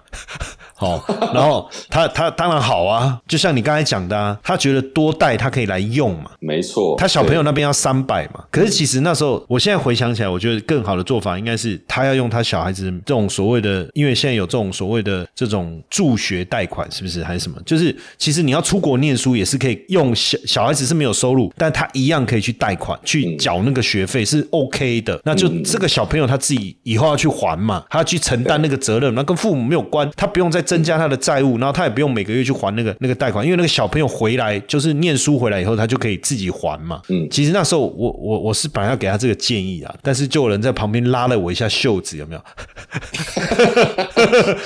[0.76, 6.96] 好，然后他他当然好啊，就像你刚才讲的啊，他觉得多贷他可以来用嘛，没错。
[6.98, 17.58] 他小朋友那边要三百嘛，可是其实那时候，我现在回想起来，我觉得更好的做法应该是他要用他小孩子这种所谓的，因为现在有这种所谓的这种助学贷款，是不是还是什么？
[17.66, 25.20] 就是其实你要出国念书也是可以用小小孩子是没有收入，但他一样可以去贷款去缴那个学费是 OK 的。
[25.24, 37.00] 那就这个小朋友他自己以后要去还嘛，他要去承担那个责任，那跟父母没有关，他不用再增加他的债务，然后他也不用每个月去还那个那个贷款，因为那个小朋友回来就是念书回来以后，他就可以自己还嘛。
[37.10, 42.42] 嗯其实那时候我我我是本来要给他这个建议啊，但是就有人在旁边拉了我一下袖子，有没有？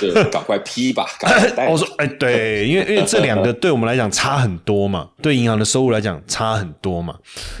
[0.00, 1.06] 就赶快批吧，
[1.70, 7.14] 我说，哎，对，因为因为这两个对我们来讲差很多嘛，对银行的收入来讲差很多嘛。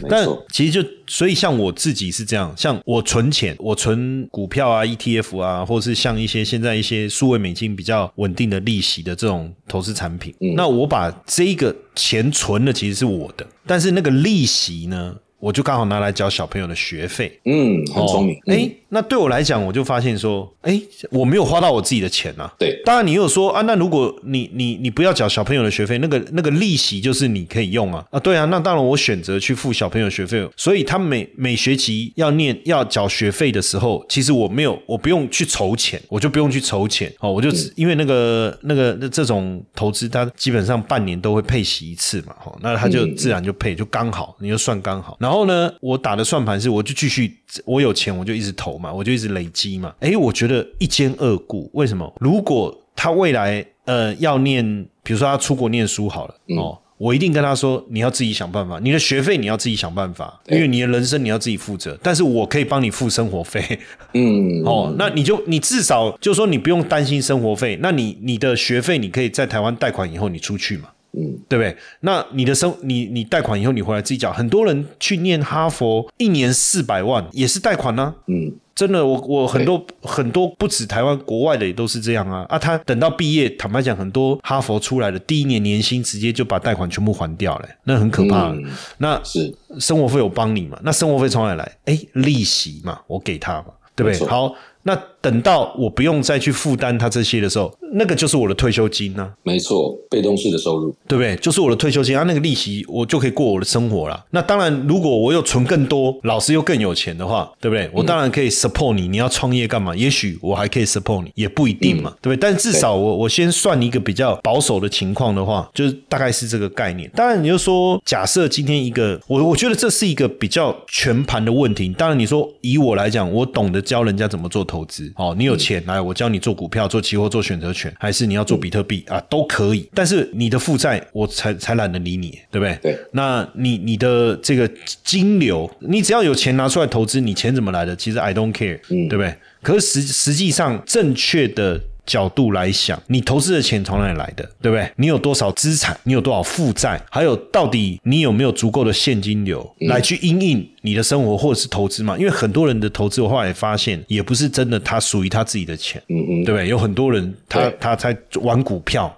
[0.08, 15.16] 但其实就所以像我自己是这样，像我存钱，我存股票啊、ETF 啊，或是像一些现在一些数位美金比较稳定的利息的这种投资产品，嗯那我把这个钱存的其实是我的，但是那个利息呢？
[15.38, 18.34] 我就刚好拿来缴小朋友的学费，嗯，很聪明。
[18.46, 22.50] 哎、嗯那对我来讲，我就发现说，哎、我没有花到我自己的钱啊。
[22.58, 28.02] 对，当然你有说啊，那如果你你你不要缴小朋友的学费，那个那个利息就是你可以用啊。
[28.10, 37.12] 啊，对啊，那当然我选择去付小朋友学费，所以他每每学期要念要缴学费的时候，其实我没有我不用去筹钱，我就不用去筹钱。
[37.20, 45.14] 哦，我就只、因为那个那个那这种投资，它基本上半年都会配息一次嘛，哦，那他就自然就配就刚好，你就算刚好。
[45.28, 47.36] 然后呢，我打的算盘是我就继续
[47.66, 49.92] 我有钱我就一直投嘛，我就一直累积嘛。
[50.00, 52.10] 诶，我觉得一兼二顾，为什么？
[52.18, 56.78] 如果他未来呃要念，比如说他出国念书好了、哦。
[56.96, 61.96] 我一定跟他说，你要自己想办法，你的学费你要自己想办法，因为你的人生你要自己负责。
[62.02, 63.78] 但是我可以帮你付生活费，
[64.14, 71.76] 嗯， 哦，那你就你至少就说你不用担心生活费，那你你的学费你可以在台湾贷款以后你出去嘛，嗯，对不对？
[72.00, 82.58] 那你的生你你贷款以后你回来自己缴，很多人去念哈佛一年四百万也是贷款呢、嗯，真的，我我很多很多不止台湾，国外的也都是这样啊啊！
[82.58, 88.50] 他等到毕业，坦白讲，很多哈佛出来的第一年年薪直接就把贷款全部还掉了，那很可怕。
[88.50, 88.64] 嗯
[88.98, 90.78] 那是生活费我帮你嘛？
[90.82, 91.72] 那生活费从哪里来？
[91.86, 94.28] 哎，利息嘛，我给他嘛，对不对？
[94.28, 100.94] 好，那等到我不用再去负担他这些的时候，那个就是我的退休金呢、没错，被动式的收入。
[101.06, 101.34] 对不对？
[101.36, 104.24] 就是我的退休金，啊，那个利息我就可以过我的生活了。
[104.30, 107.90] 那当然，如果我又存更多，老师又更有钱的话，对不对？
[107.92, 109.94] 我当然可以 support 你，你要创业干嘛？
[109.96, 112.36] 也许我还可以 support 你，也不一定嘛，对不对？
[112.36, 117.10] 但至少我我先算一个比较保守的情况的话，就是大概是这个概念。
[117.14, 121.88] 当然，你就说假设今天一个，我我觉得这是一个比较全盘的问题。
[121.96, 129.88] 当然，你说以我来讲，我懂得教人家怎么做投资，资，哦，你有钱来，我教你做股票、做期货、做选择权，还是你要做比特币啊，都可以。
[129.94, 132.78] 但是你的负债，我才才懒得理你，对不对？
[132.82, 132.98] 对。
[133.12, 134.70] 那你你的这个
[135.04, 137.96] 金流，你只要有钱拿出来投资，你钱怎么来的？
[137.96, 139.34] 其实 I don't care，对不对？
[139.62, 141.80] 可是实实际上正确的。
[142.08, 144.90] 角度来想，你投资的钱从哪里来的，对不对？
[144.96, 145.94] 你有多少资产？
[146.04, 147.00] 你有多少负债？
[147.10, 152.16] 还有，到底你有没有足够的现金流来去应应你的生活或者是投资嘛？
[152.16, 156.66] 因为很多人的投资，我后来发现也不是真的，他属于他自己的钱，嗯嗯，对不对？
[156.66, 159.14] 有很多人他他在玩股票。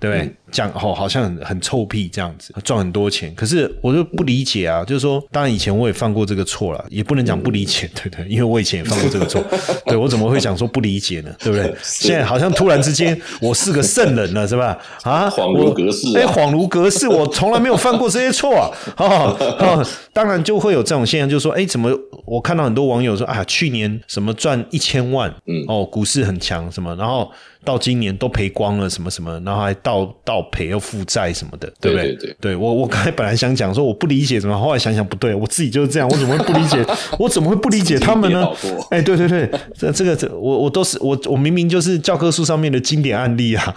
[0.00, 3.34] 对，讲哦，好像很很臭屁这样子，赚很多钱。
[3.34, 8.26] 可是我就不理解啊，就是说，当然以前我也犯过这个错了，也不能讲不理解，对不对？
[8.28, 9.42] 因为我以前也犯过这个错，
[9.86, 11.34] 对我怎么会讲说不理解呢？
[11.40, 11.74] 对不对？
[11.82, 14.78] 现在好像突然之间我是个圣人了，是吧？
[15.02, 18.70] 啊，恍如隔世，哎，恍如隔世，我从来没有犯过这些错啊！
[18.96, 21.90] 啊，当然就会有这种现象，就是说，哎，怎么
[22.26, 27.30] 我看到很多网友说啊，去年什么赚一千万，嗯，哦，股市很强，什么，然后。
[27.64, 32.12] 到今年都赔光了，什么什么，然后还倒倒赔又负债什么的，对不对？
[32.16, 36.84] 对，对我我刚才本来想讲说我不理解什么，后来想想不对，我自己就是这样，我怎么会不理解？
[37.18, 38.44] 我怎么会不理解他们呢？
[38.90, 43.74] 哎，对对对，这这个这我我都是我我明明就是教科书上面的经典案例啊！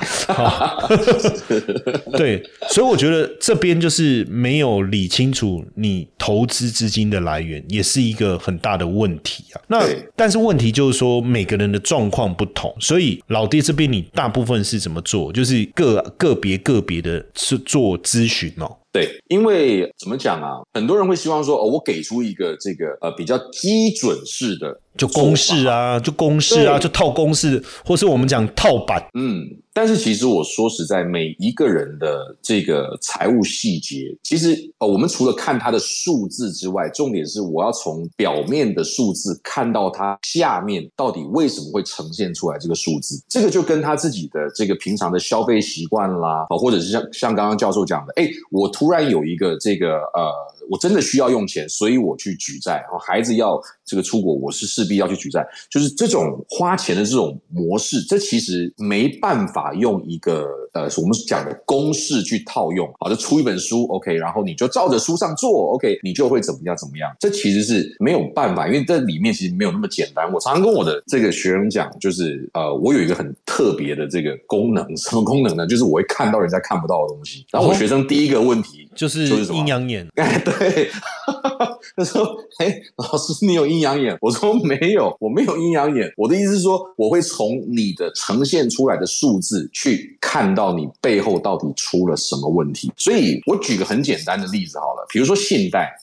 [2.18, 9.62] 对，所以我觉得这边就是没有理清楚你投资资金的来源，也是一个很大的问题啊。
[9.68, 9.84] 那
[10.16, 13.76] 但是问题就是说每个人的状况不同，所以老爹这。
[13.76, 15.34] 边你大部分是怎么做？
[15.34, 18.78] 就是个个别个别的是做咨询哦。
[18.96, 20.62] 对，因为怎么讲啊？
[20.74, 24.80] 很多人会希望说，哦，我给出一个这个呃比较基准式的。
[24.96, 29.06] 就公式啊，就公式啊，就套公式，或是我们讲套板。
[29.14, 29.44] 嗯，
[29.74, 43.22] 但是其实我说实在，每一个人的这个财务细节，其实呃，我们除了看他的数字之外，重点是我要从表面的数字看到他下面到底为什么会呈现出来这个数字。
[43.28, 50.32] 这个就跟他自己的这个平常的消费习惯啦，或者是像像刚刚教授讲的，哎，我突然有一个这个呃。
[50.68, 52.82] 我真的需要用钱，所以我去举债。
[52.82, 55.48] 然后孩子要这个出国，我是势必要去举债。
[55.70, 62.92] 就是这种花钱的这种模式，这其实没办法用一个呃我们讲的公式去套用。
[63.00, 67.16] 好，就出一本书，OK，然后你就照着书上做，OK，你就会怎么样怎么样。
[67.20, 70.26] 这其实是没有办法，因为这里面其实没有那么简单。
[70.34, 75.68] 我常常跟我的这个学生讲，就是呃，我有一个很特别的这个功能，什么功能呢？
[75.68, 77.46] 就是我会看到人家看不到的东西。
[77.52, 78.75] 然后我学生第一个问题。
[78.96, 80.90] 就是阴阳眼，哎， 对，
[81.96, 86.12] 他说：“哎，老师，你有阴阳眼？”我说：“没有，我没有阴阳眼。
[86.18, 92.92] 我的意思是说，我会从你的呈现出来的数字去看到你背后到底出了什么问题。
[92.98, 95.94] 所以我举个很简单的例子好了，比如说信贷。”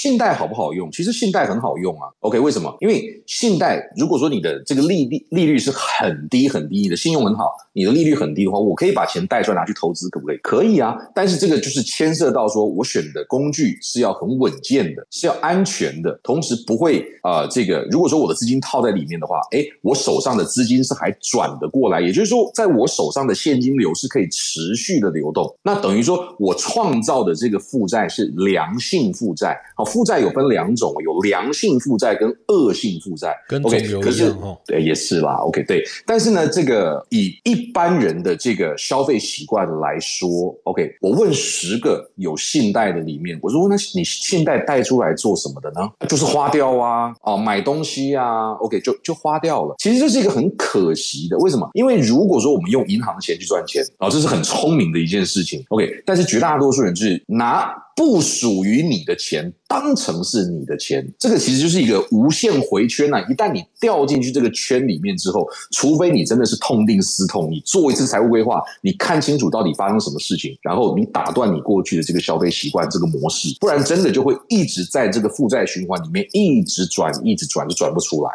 [0.00, 0.90] 信贷好不好用？
[0.90, 2.08] 其实信贷很好用啊。
[2.20, 2.74] OK，为什么？
[2.80, 10.38] 因为信贷如果说你的这个利率利率是很低很低的，信用很好，你的利率很低的话，我可以把钱贷出来拿去投资，可不可以？
[10.38, 10.96] 可以啊。
[11.14, 25.54] 但是这个就是牵涉到说我选的工具是要很稳健的，是要安全的，同时不会啊，这个如果说我的资金套在里面的话，哎，我手上的资金是还转得过来，也就是说，在我手上的现金流是可以持续的流动。
[25.62, 29.50] 那等于说我创造的这个负债是良性负债。
[29.76, 33.36] 好负债有分两种，有良性负债跟恶性负债。
[33.48, 34.32] 跟 OK，可是
[34.66, 35.34] 对也是啦。
[35.42, 45.88] OK，对，但是呢，这个以一般人的这个消费习惯来说，OK，我问十个有信贷的里面，我说那你信贷贷出来做什么的呢？
[46.08, 49.74] 就是花掉啊，啊，买东西啊，OK，就就花掉了。
[49.78, 51.68] 其实这是一个很可惜的，为什么？
[51.74, 55.64] 因为如果说我们用银行的钱去赚钱，啊，这是很聪明的一件事情。
[55.68, 57.74] OK，但是绝大多数人就是拿。
[58.00, 63.20] 不属于你的钱当成是你的钱，这个其实就是一个无限回圈呐。
[63.28, 78.30] 一旦你掉进去这个圈里面之后，除非你真的是痛定思痛，你做一次财务规划，你看清楚到底发生什么事情，然后你打断你过去的这个消费习惯这个模式，不然真的就会一直在这个负债循环里面一直转，一直转，就转不出来。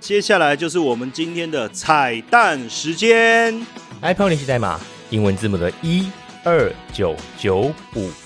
[0.00, 3.54] 接下来就是我们今天的彩蛋时间
[4.00, 4.80] ，iPhone 联系代码
[5.10, 6.08] 英文字母的一
[6.44, 8.25] 二九九五。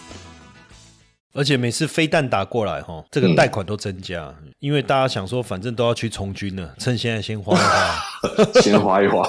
[1.32, 9.22] 而且每次飞弹打过来，哈，这个贷款都增加，因为大家想说，反正都要去从军了，趁现在先花一花， 先花一花。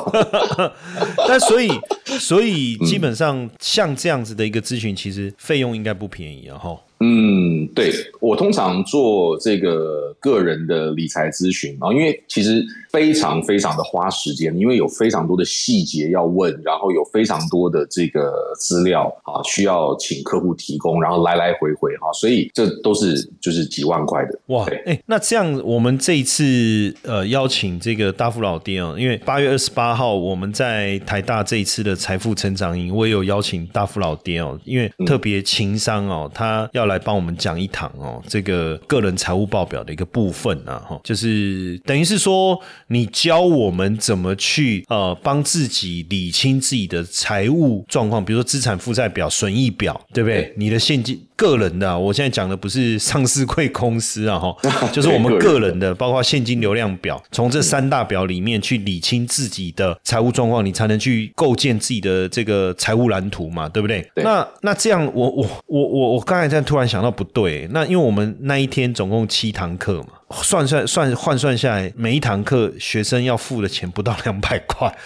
[1.28, 1.70] 但所以，
[2.06, 6.80] 所以基本上像这样子的一个咨询，其实费用应该不便宜啊，哈。
[7.04, 24.66] 嗯，对我通常做这个个人的理财咨询啊，因为其实非常非常的花时间，因为有非常多的细节要问，然后有非常多的这个资料啊，需要请客户提供，然后来来回回哈，所以这都是就是几万块的哇！
[24.86, 42.60] 哎，那这样我们这一次呃邀请这个大富老爹啊，因为八月二十八号我们在台大这一次的财富成长营，我也有邀请大富老爹哦，因为特别情商哦，他要来帮我们讲一堂哦，这个个人财务报表的一个部分啊，哈，就是等于是说
[42.92, 50.54] 你教我们怎么去呃帮自己理清自己的财务状况，比如说资产负债表、损益表，对不对？
[50.58, 51.20] 你的现金。
[51.38, 54.56] 个人的，我现在讲的不是上市贵公司啊，哈，
[54.94, 64.08] 就是我们个人的，包括现金流量表，从这三大表里面去理清自己的财务状况，你才能去构建自己的这个财务蓝图嘛，对不对？
[64.18, 70.10] 那那这样，我我我我我刚才在突然想到不对，那因为我们那一天总共七堂课嘛。
[70.32, 74.92] 算算算换算下来，每一堂课学生要付的钱不到两百块。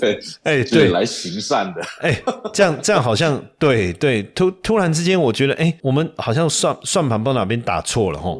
[0.00, 8.38] 对，哎，对，来行善的，哎，这样这样好像对对，突突然之间，我觉得，哎，我们好像算算盘不知道哪边打错了哈。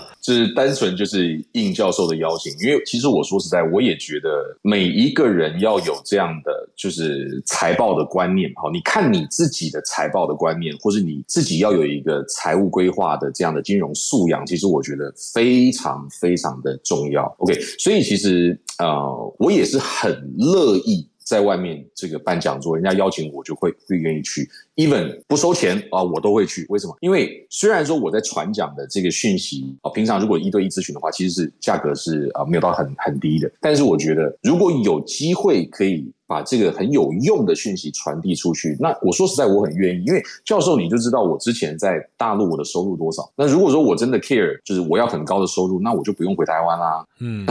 [0.20, 4.28] 就是单纯就是应教授的邀请，因为其实我说实在，我也觉得
[4.62, 8.52] 每一个人要有这样的就是财报的观念。
[8.56, 17.24] 好，你看你自己的财报的观念，或是你自己要有一个财务规划的这样的金融素养，其实我觉得非常非常的重要。
[17.38, 21.08] OK，所以其实呃，我也是很乐意。
[21.30, 26.66] 在外面这个办讲座，人家邀请我就会会愿意去，even 不收钱啊，我都会去。
[26.68, 26.96] 为什么？
[27.00, 33.48] 因为虽然说我在传讲的这个讯息啊，平常如果一对一咨询的话，其实是价格是啊没有到很很低的。
[33.60, 36.12] 但是我觉得如果有机会可以。
[36.30, 43.28] 把这个很有用的讯息传递出去，那我说实在我很愿意，因为教授你就知道我之前在大陆我的收入多少。
[43.34, 47.04] 那如果说我真的 care，就是我要很高的收入，那我就不用回台湾啦。
[47.18, 47.44] 嗯，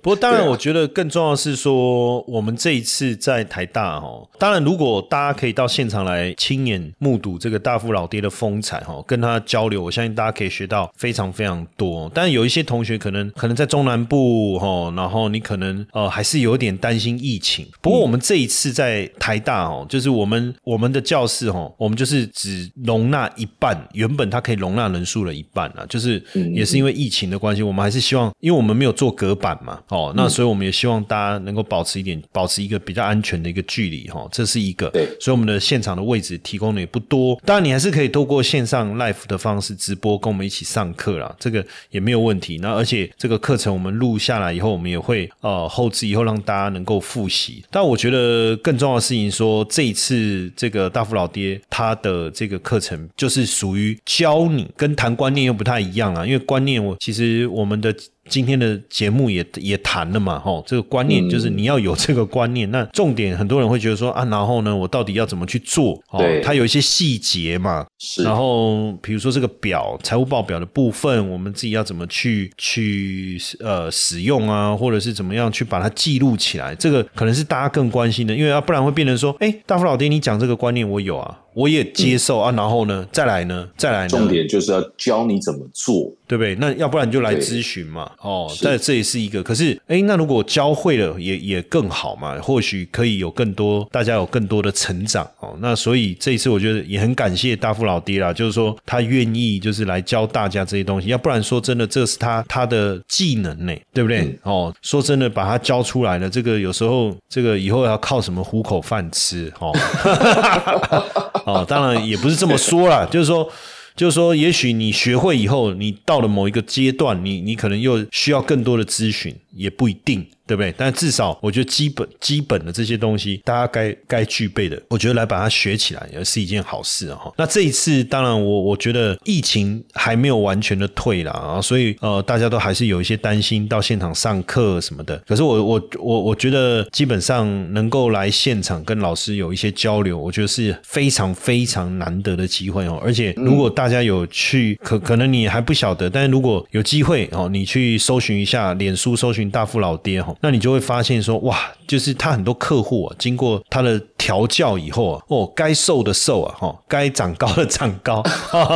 [0.00, 12.08] 不过当然我觉得更重要是说，我们这一次在台大哦，当然如果大家可以到现场来亲眼目睹这个大富老爹的风采哈，跟他交流，我相信大家可以学到非常非常多。
[12.14, 17.66] 但是有一些同学可能可能在中南部哈，然后你可能呃还是有点担心疫情。
[17.80, 26.22] 不过我们这一次在台大哦，就是我们我们的教室哦，我们就是只容纳一半，原本它可以容纳人数的一半啊，就是
[26.54, 34.90] 也是因为疫情的关系，我们还是希望，因为我们没有做隔板嘛，哦，那所以我们也希望大家能够保持一点，保持一个比较安全的一个距离哈，这是一个。
[34.90, 42.58] 对，所以我们的现场的位置提供的也不多，当然你还是可以透过线上 live 的方式直播跟我们一起上课啦，这个也没有问题。
[42.58, 47.64] 那而且这个课程我们录下来以后，我们也会呃后置以后让大家能够复习。
[47.70, 57.94] 但我觉得更重要的事情，说这一次这个大富老爹他的这个课程，就是属于教你跟谈观念又不太一样啊，因为观念我其实我们的。
[58.30, 62.70] 今天的节目也也谈了嘛，吼，这个观念就是你要有这个观念。
[62.70, 66.00] 那重点很多人会觉得说啊，然后呢，我到底要怎么去做？
[66.16, 67.84] 对，它有一些细节嘛。
[67.98, 68.22] 是。
[68.22, 76.72] 然后比如说这个表财务报表的部分，我们自己要怎么去去呃使用啊，或者是怎么样去把它记录起来？
[76.76, 81.36] 这个可能是大家更关心的，因为要不然会变成说，哎，大福老爹，你讲这个观念我有啊。
[81.54, 84.06] 我也接受啊，然后呢，再来呢，再来。
[84.08, 86.54] 重点就是要教你怎么做，对不对？
[86.56, 88.10] 那要不然就来咨询嘛。
[88.20, 89.42] 哦，但这也是一个。
[89.42, 92.38] 可是，哎，那如果教会了，也也更好嘛。
[92.40, 95.56] 或许可以有更多大家有更多的成长哦。
[95.60, 101.08] 那所以这一次，我觉得也很感谢大富老爹啦，就是说他愿意就是来教大家这些东西。
[101.08, 104.38] 要不然说真的，这是他他的技能呢，对不对？
[104.42, 109.52] 哦，说真的，把他教出来了，这个有时候这个以后要靠什么糊口饭吃？
[109.58, 109.72] 哦。
[111.46, 113.48] 哦，当然也不是这么说啦， 就是说，
[113.96, 120.26] 就是说，也许你学会以后，你到了某一个阶段，你你可能又需要更多的咨询，也不一定。
[120.50, 120.74] 对不对？
[120.76, 127.32] 但至少我觉得基本基本的这些东西，大家该该具备的，我觉得来把它学起来也是一件好事哈。
[127.38, 135.16] 那这一次，当然我我觉得疫情还没有完全的退了啊，所以呃，大家都还是有一些担心到现场上课什么的。
[135.24, 143.00] 可是我我我我觉得基本上能够来现场跟老师有一些交流，我觉得是非常非常难得的机会哦。
[143.04, 150.34] 而且如果大家有去，可可能你还不晓得，但是如果有机会哦，你去搜寻一下脸书，搜寻大富老爹哈。
[150.40, 158.20] 那你就会发现说，哇，就是他很多客户啊，经过他的调教以后啊，哦，该瘦的瘦啊，哈，该长高的长高，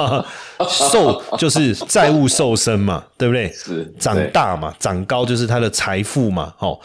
[0.71, 3.53] 瘦就是债务瘦身嘛，对不对？
[3.53, 6.79] 是长大嘛，长高就是他的财富嘛，哦，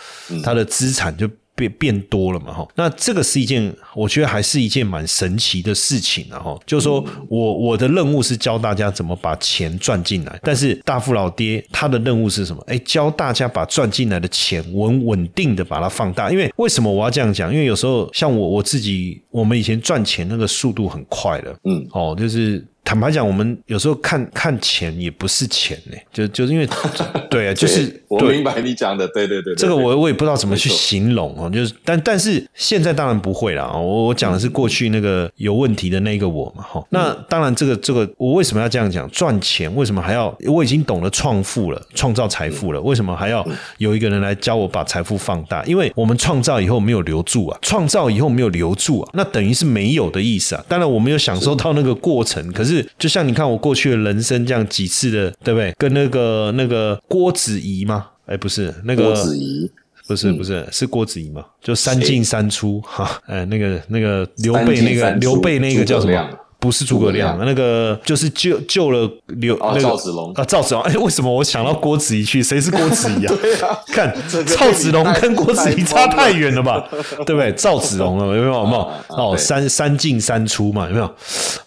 [0.44, 1.30] 他的资产就。
[1.60, 2.68] 变变多了嘛哈。
[2.76, 6.58] 那这个是一件，我觉得还是一件蛮神奇的事情啊哈。
[6.66, 12.64] 就是说我我的任务是教大家怎么把钱赚进来，但是大富老爹他的任务是什么？
[12.68, 16.32] 哎，教大家把赚进来的钱稳稳定的把它放大。
[16.32, 17.54] 因为为什么我要这样讲？
[17.54, 22.66] 因为有时候像我我自己，我们以前赚钱那个速度很快的，嗯，哦，就是。
[22.90, 26.68] 坦白讲，我们有时候看看钱也不是钱呢，就就是因为
[27.30, 36.84] 对啊，就是我明白你讲的，对对对，这个我我也不知道怎么去形容哦，就是但但是现在当然不会了我我讲的是过去那个有问题的那个我嘛哈。
[36.90, 39.08] 那当然这个这个我为什么要这样讲？
[39.12, 40.36] 赚钱为什么还要？
[40.48, 45.64] 我已经懂得创富了，创造财富了，为什么还要有一个人来教我把财富放大？
[45.66, 50.66] 因为我们创造以后没有留住啊，创造以后没有留住啊，那等于是没有的意思啊。
[50.68, 52.79] 当然我没有享受到那个过程，可是。
[52.98, 55.74] 就像你看我过去的人生这样几次的，对不对？
[55.78, 58.08] 跟那个那个郭子仪吗？
[58.26, 59.72] 哎，不是那个郭子仪，
[60.08, 61.46] 不是不是是郭子仪嘛？
[61.62, 66.40] 就三进三出哈，哎，那个那个刘备那个刘备那个叫什么？
[66.60, 70.84] 不是诸葛亮，那个就是救救了刘那个赵子龙啊，赵子龙。
[70.90, 72.44] 哎，为什么我想到郭子仪去？
[72.44, 73.34] 谁是郭子仪啊？
[73.42, 74.14] 对啊，看
[74.46, 76.86] 赵子龙跟郭子仪差太远了吧？
[77.26, 77.50] 对不对？
[77.54, 78.54] 赵子龙了， 有没有？
[78.54, 78.92] 有没有？
[79.08, 81.06] 哦，三三进三出嘛，有没有？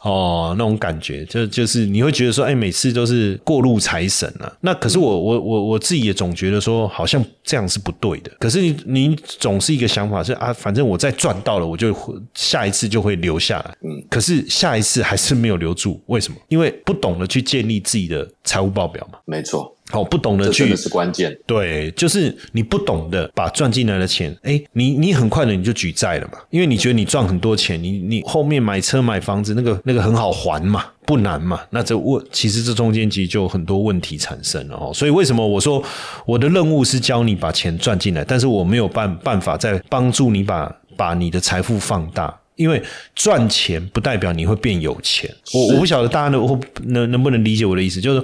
[0.03, 4.53] 哦，那种感觉，就就是你会觉得说，哎，每次都是过路财神啊。
[4.61, 8.31] 那可是我我我我自己也总觉得说，好像这样是不对的。
[8.39, 11.97] 可是你你总是一个想法是啊，反正我再赚到了，我就
[12.35, 13.75] 下一次就会留下来。
[13.81, 14.82] 嗯，可是下一。
[14.83, 16.03] 是还是没有留住？
[16.07, 16.39] 为什么？
[16.49, 19.19] 因为不懂得去建立自己的财务报表嘛。
[19.25, 21.37] 没错，好，不懂得去，真的是关键。
[21.47, 26.39] 对，就是你不懂得把赚进来的钱，哎，你你很快的你就举债了嘛。
[26.51, 31.61] 因为你觉得你赚很多钱，你你后面买车买房子那个那个很好还嘛，不难嘛。
[31.71, 34.93] 那这问其实这中间其实就很多问题产生了哦。
[34.93, 35.83] 所以为什么我说
[36.27, 42.39] 我的任务是教你把钱赚进来，但是我没有办办法再帮助你把把你的财富放大。
[42.57, 42.83] 因为
[43.15, 48.23] 赚钱不代表你会变有钱，我我不晓得大家能能能不能理解我的意思，就是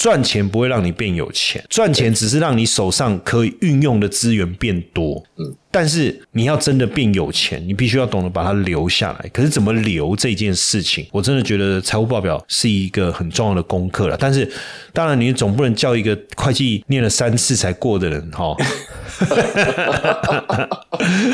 [0.00, 5.22] 赚钱不会让你变有钱，赚钱只是让你手上可以运用的资源变多。
[5.36, 9.28] 嗯，但是你要真的变有钱，你必须要懂得把它留下来。
[9.28, 14.16] 可是怎么留这件事情，我真的觉得财务报表是一个很重要的功课了。
[14.18, 14.50] 但是
[14.94, 18.56] 当然，你总不能叫一个会计念了三次才过的人哈。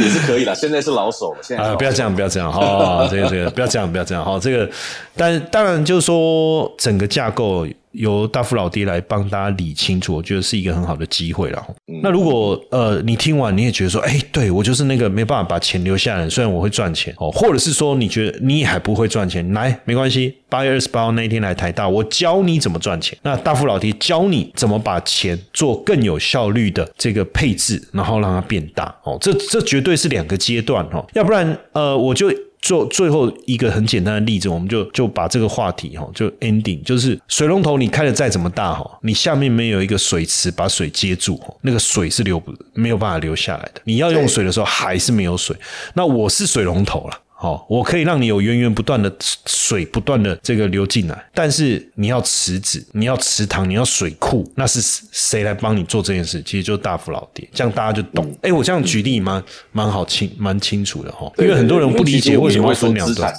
[0.03, 4.69] 也是可以啦，现在是老手了，现在啊，不要这样，不要这样，哈，这个这个不要这样，不要这样，好，这个，
[5.17, 7.65] 但当然就是说整个架构。
[7.97, 11.67] 由大富老爹来帮大家理清楚，我觉得是一个很好的机会了。
[12.03, 23.17] 那如果呃你听完你也觉得说，哎，对我就是那个没办法把钱留下来，虽然我会赚钱哦，或者是说你觉得你也还不会赚钱，来没关系，八月二十八号那一天来台大，我教你怎么赚钱。
[23.23, 29.17] 那大富老爹教你怎么把钱做更有效率的这个配置，然后让它变大哦。
[29.21, 32.31] 这这绝对是两个阶段哦，要不然呃我就。
[32.61, 43.81] 做最后一个很简单的例子，我们就就把这个话题哈，就 ending，就是水龙头你开的再怎么大哈，你下面没有一个水池把水接住，那个水是流不没有办法流下来的。
[43.85, 45.57] 你要用水的时候还是没有水。
[45.95, 47.19] 那我是水龙头了。
[47.39, 49.15] 好，我可以让你有源源不断的
[49.45, 54.81] 水不断的这个流进来，但是你要池子，你要池塘，你要水库，那是
[55.13, 56.43] 谁来帮你做这件事？
[56.43, 58.35] 其实就是大福老爹，这样大家就懂。
[58.41, 63.31] 哎，我这样举例蛮蛮好清蛮清楚的哈，因为很多人不理解为什么会分两段。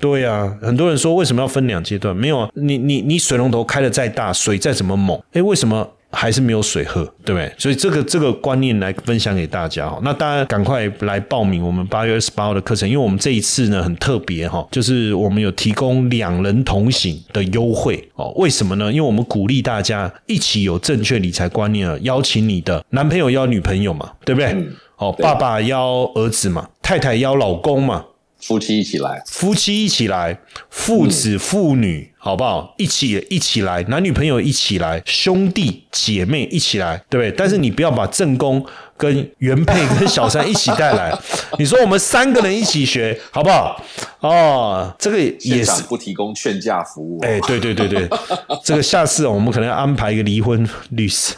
[0.00, 2.16] 对啊，很多人说为什么要分两阶段？
[2.16, 5.95] 没有啊，你你你水龙头开的再大，水再怎么猛，哎，为什么？
[6.10, 7.52] 还是没有水喝，对不对？
[7.58, 10.00] 所以这个这个观念来分享给大家哈。
[10.02, 18.32] 那大家赶快来报名我们八月二十八号的课程，因为我们这一次呢很特别哈，就是我们有提供两人同行的优惠哦。
[18.36, 18.90] 为什么呢？
[18.90, 24.56] 因为我们鼓励大家一起有正确理财观念，邀请你的男朋友邀女朋友嘛，对不对？
[24.96, 28.06] 哦，爸爸邀儿子嘛，太太邀老公嘛，
[28.40, 30.38] 夫妻一起来，夫妻一起来，
[30.70, 32.10] 父子父女。
[32.26, 32.74] 好不好？
[32.76, 37.30] 一起一起来，男女朋友一起来，兄弟姐妹一起来，对不对？
[37.38, 38.66] 但是你不要把正宫
[38.96, 41.16] 跟原配跟小三一起带来。
[41.56, 43.80] 你说我们三个人一起学，好不好？
[44.22, 47.20] 哦，这个也是不提供劝架服务。
[47.22, 48.08] 哎，对对对对，
[48.64, 51.32] 这个下次我们可能要安排一个离婚律师。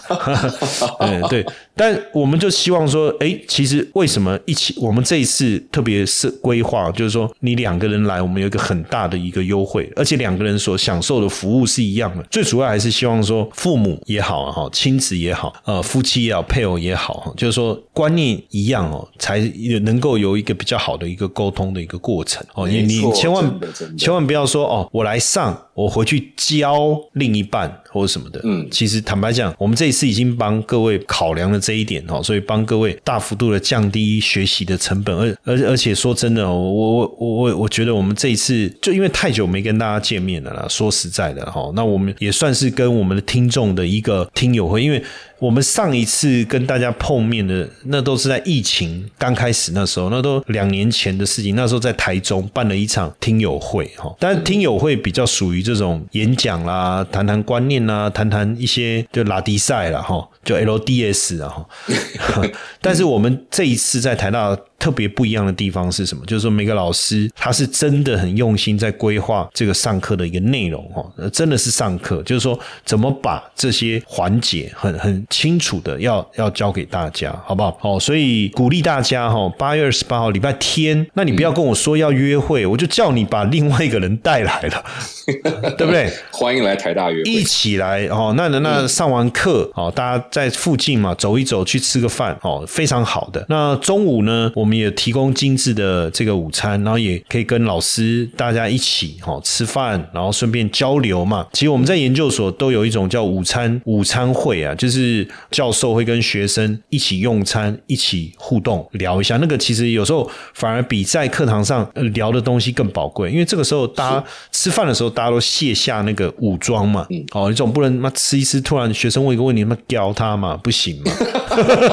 [1.01, 1.45] 嗯， 对。
[1.77, 4.75] 但我们就希望说，哎，其实为什么一起？
[4.81, 19.41] 我们这一次特别是规划，就是说你两个人来，我们有一个很大的一个优惠，而且两个人所享受的服务是一样的，最主要还是希望说父母也好哈，亲子也好，呃，夫妻也好，配偶也好哈，就是说观念一样哦，才
[19.83, 22.69] 能够有一个比较好的一个沟通的一个过程哦。
[22.69, 23.61] 你你千万
[23.99, 25.65] 千万不要说哦，我来上。
[25.79, 28.41] 我回去教另一半或者什么的。
[28.43, 45.01] 嗯其实坦白讲，我们这一次已经帮各位考量了这一点哦，所以帮各位大幅度的降低学习的成本，而而而且说真的哦，我我我我我觉得我们这一次就因为太久没跟大家见面了啦，说实在的哈，那我们也算是跟我们的听众的一个听友会，因为
[45.39, 62.43] 我们上一次跟大家碰面的那都是在疫情刚开始那时候，那都两年前的事情，那时候在台中办了一场听友会哈，但是听友会比较属于这种演讲啦，谈谈观念啦，谈谈一些就拉低赛了哈，就 LDS 啊哈，
[62.81, 64.57] 但是我们这一次在台大。
[64.79, 66.25] 特别不一样的地方是什么？
[66.25, 77.77] 就是说每个老师他是真的很用心在规划这个上课的一个内容哈，呃真的是上课，就是说怎么把这些环节很很清楚的要要教给大家，好不好？
[77.83, 84.85] 哦，所以鼓励大家哈，八月二十八号礼拜天，那你不要跟我说要约会，我就叫你把另外一个人带来了，
[85.77, 86.09] 对不对？
[86.31, 87.43] 欢迎来台大约一。
[87.43, 93.45] 起来哦，那那那上完课哦，大家在附近嘛走一走，去吃个饭哦，非常好的。
[93.49, 101.47] 那中午呢，我们也提供精致的这个午餐，然后也可以跟老师大家一起哦吃饭，然后顺便交流嘛。
[101.53, 109.37] 其实我们在研究所都有一种叫午餐午餐会啊，就是教授会跟学生一起用餐，一起互动聊一下。
[109.39, 121.13] 那个其实有时候反而比在课堂上呃聊的东西更宝贵，因为这个时候大家吃饭的时候，大家都卸下那个武装嘛，哦，你总不能妈吃一吃，突然学生问一个问题，他妈刁他嘛，不行嘛，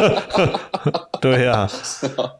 [1.21, 1.69] 对啊，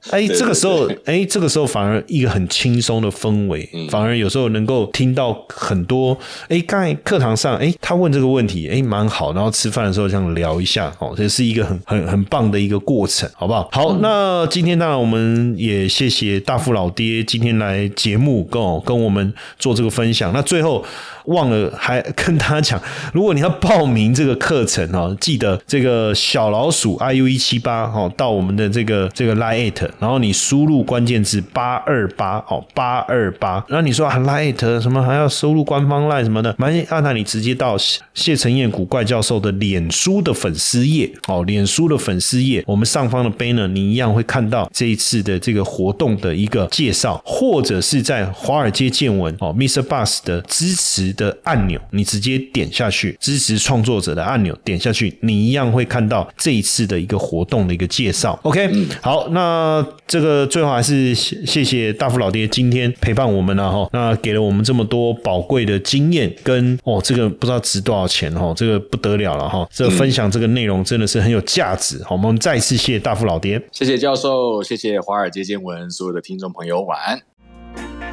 [0.10, 6.18] 哎，这个时候，哎，这个时候反而一个很轻松的氛围，反而有时候能够听到很多，
[6.50, 13.70] 哎，刚才课堂上，哎，他问这个问题，哎，蛮好，然后吃饭的时候这样聊一下，哦，这是一个很很很棒的一个过程，好不好？
[13.72, 20.34] 好，那今天当然我们也谢谢大富老爹今天来节目跟我跟我们做这个分享。
[20.34, 20.84] 那最后
[21.26, 22.82] 忘了还跟大家讲，
[23.14, 37.76] 如果你要报名这个课程哦，记得这这个小老鼠 iu 一七八哦，到我们的这个这个 Lite，然后你输入关键字八二八哦八二八，然后你说啊 Lite 什么还要输入官方 line 什么的，蛮啊那你直接到
[38.13, 49.82] 谢承彦古怪教授的脸书的粉丝页哦，脸书的粉丝页，我们上方的 banner 你一样会看到这一次的这个活动的一个介绍，或者是在华尔街见闻哦，Mr.
[49.82, 58.38] Bus 的支持的按钮，你直接点下去，支持创作者的按钮点下去，你一样会看到这一次的一个活动的一个介绍。
[58.43, 58.70] OK，、
[59.01, 72.01] 好，那这个最后还是谢谢谢大福老爹今天陪伴我们了哈，那给了我们这么多宝贵的经验跟哦，这个不知道值多少钱哈，这个不得了了哈，这个分享这个内容真的是很有价值。
[72.03, 73.61] 好，我们再次谢谢大福老爹。
[73.72, 78.05] 谢谢教授，谢谢华尔街见闻所有的听众朋友，晚安。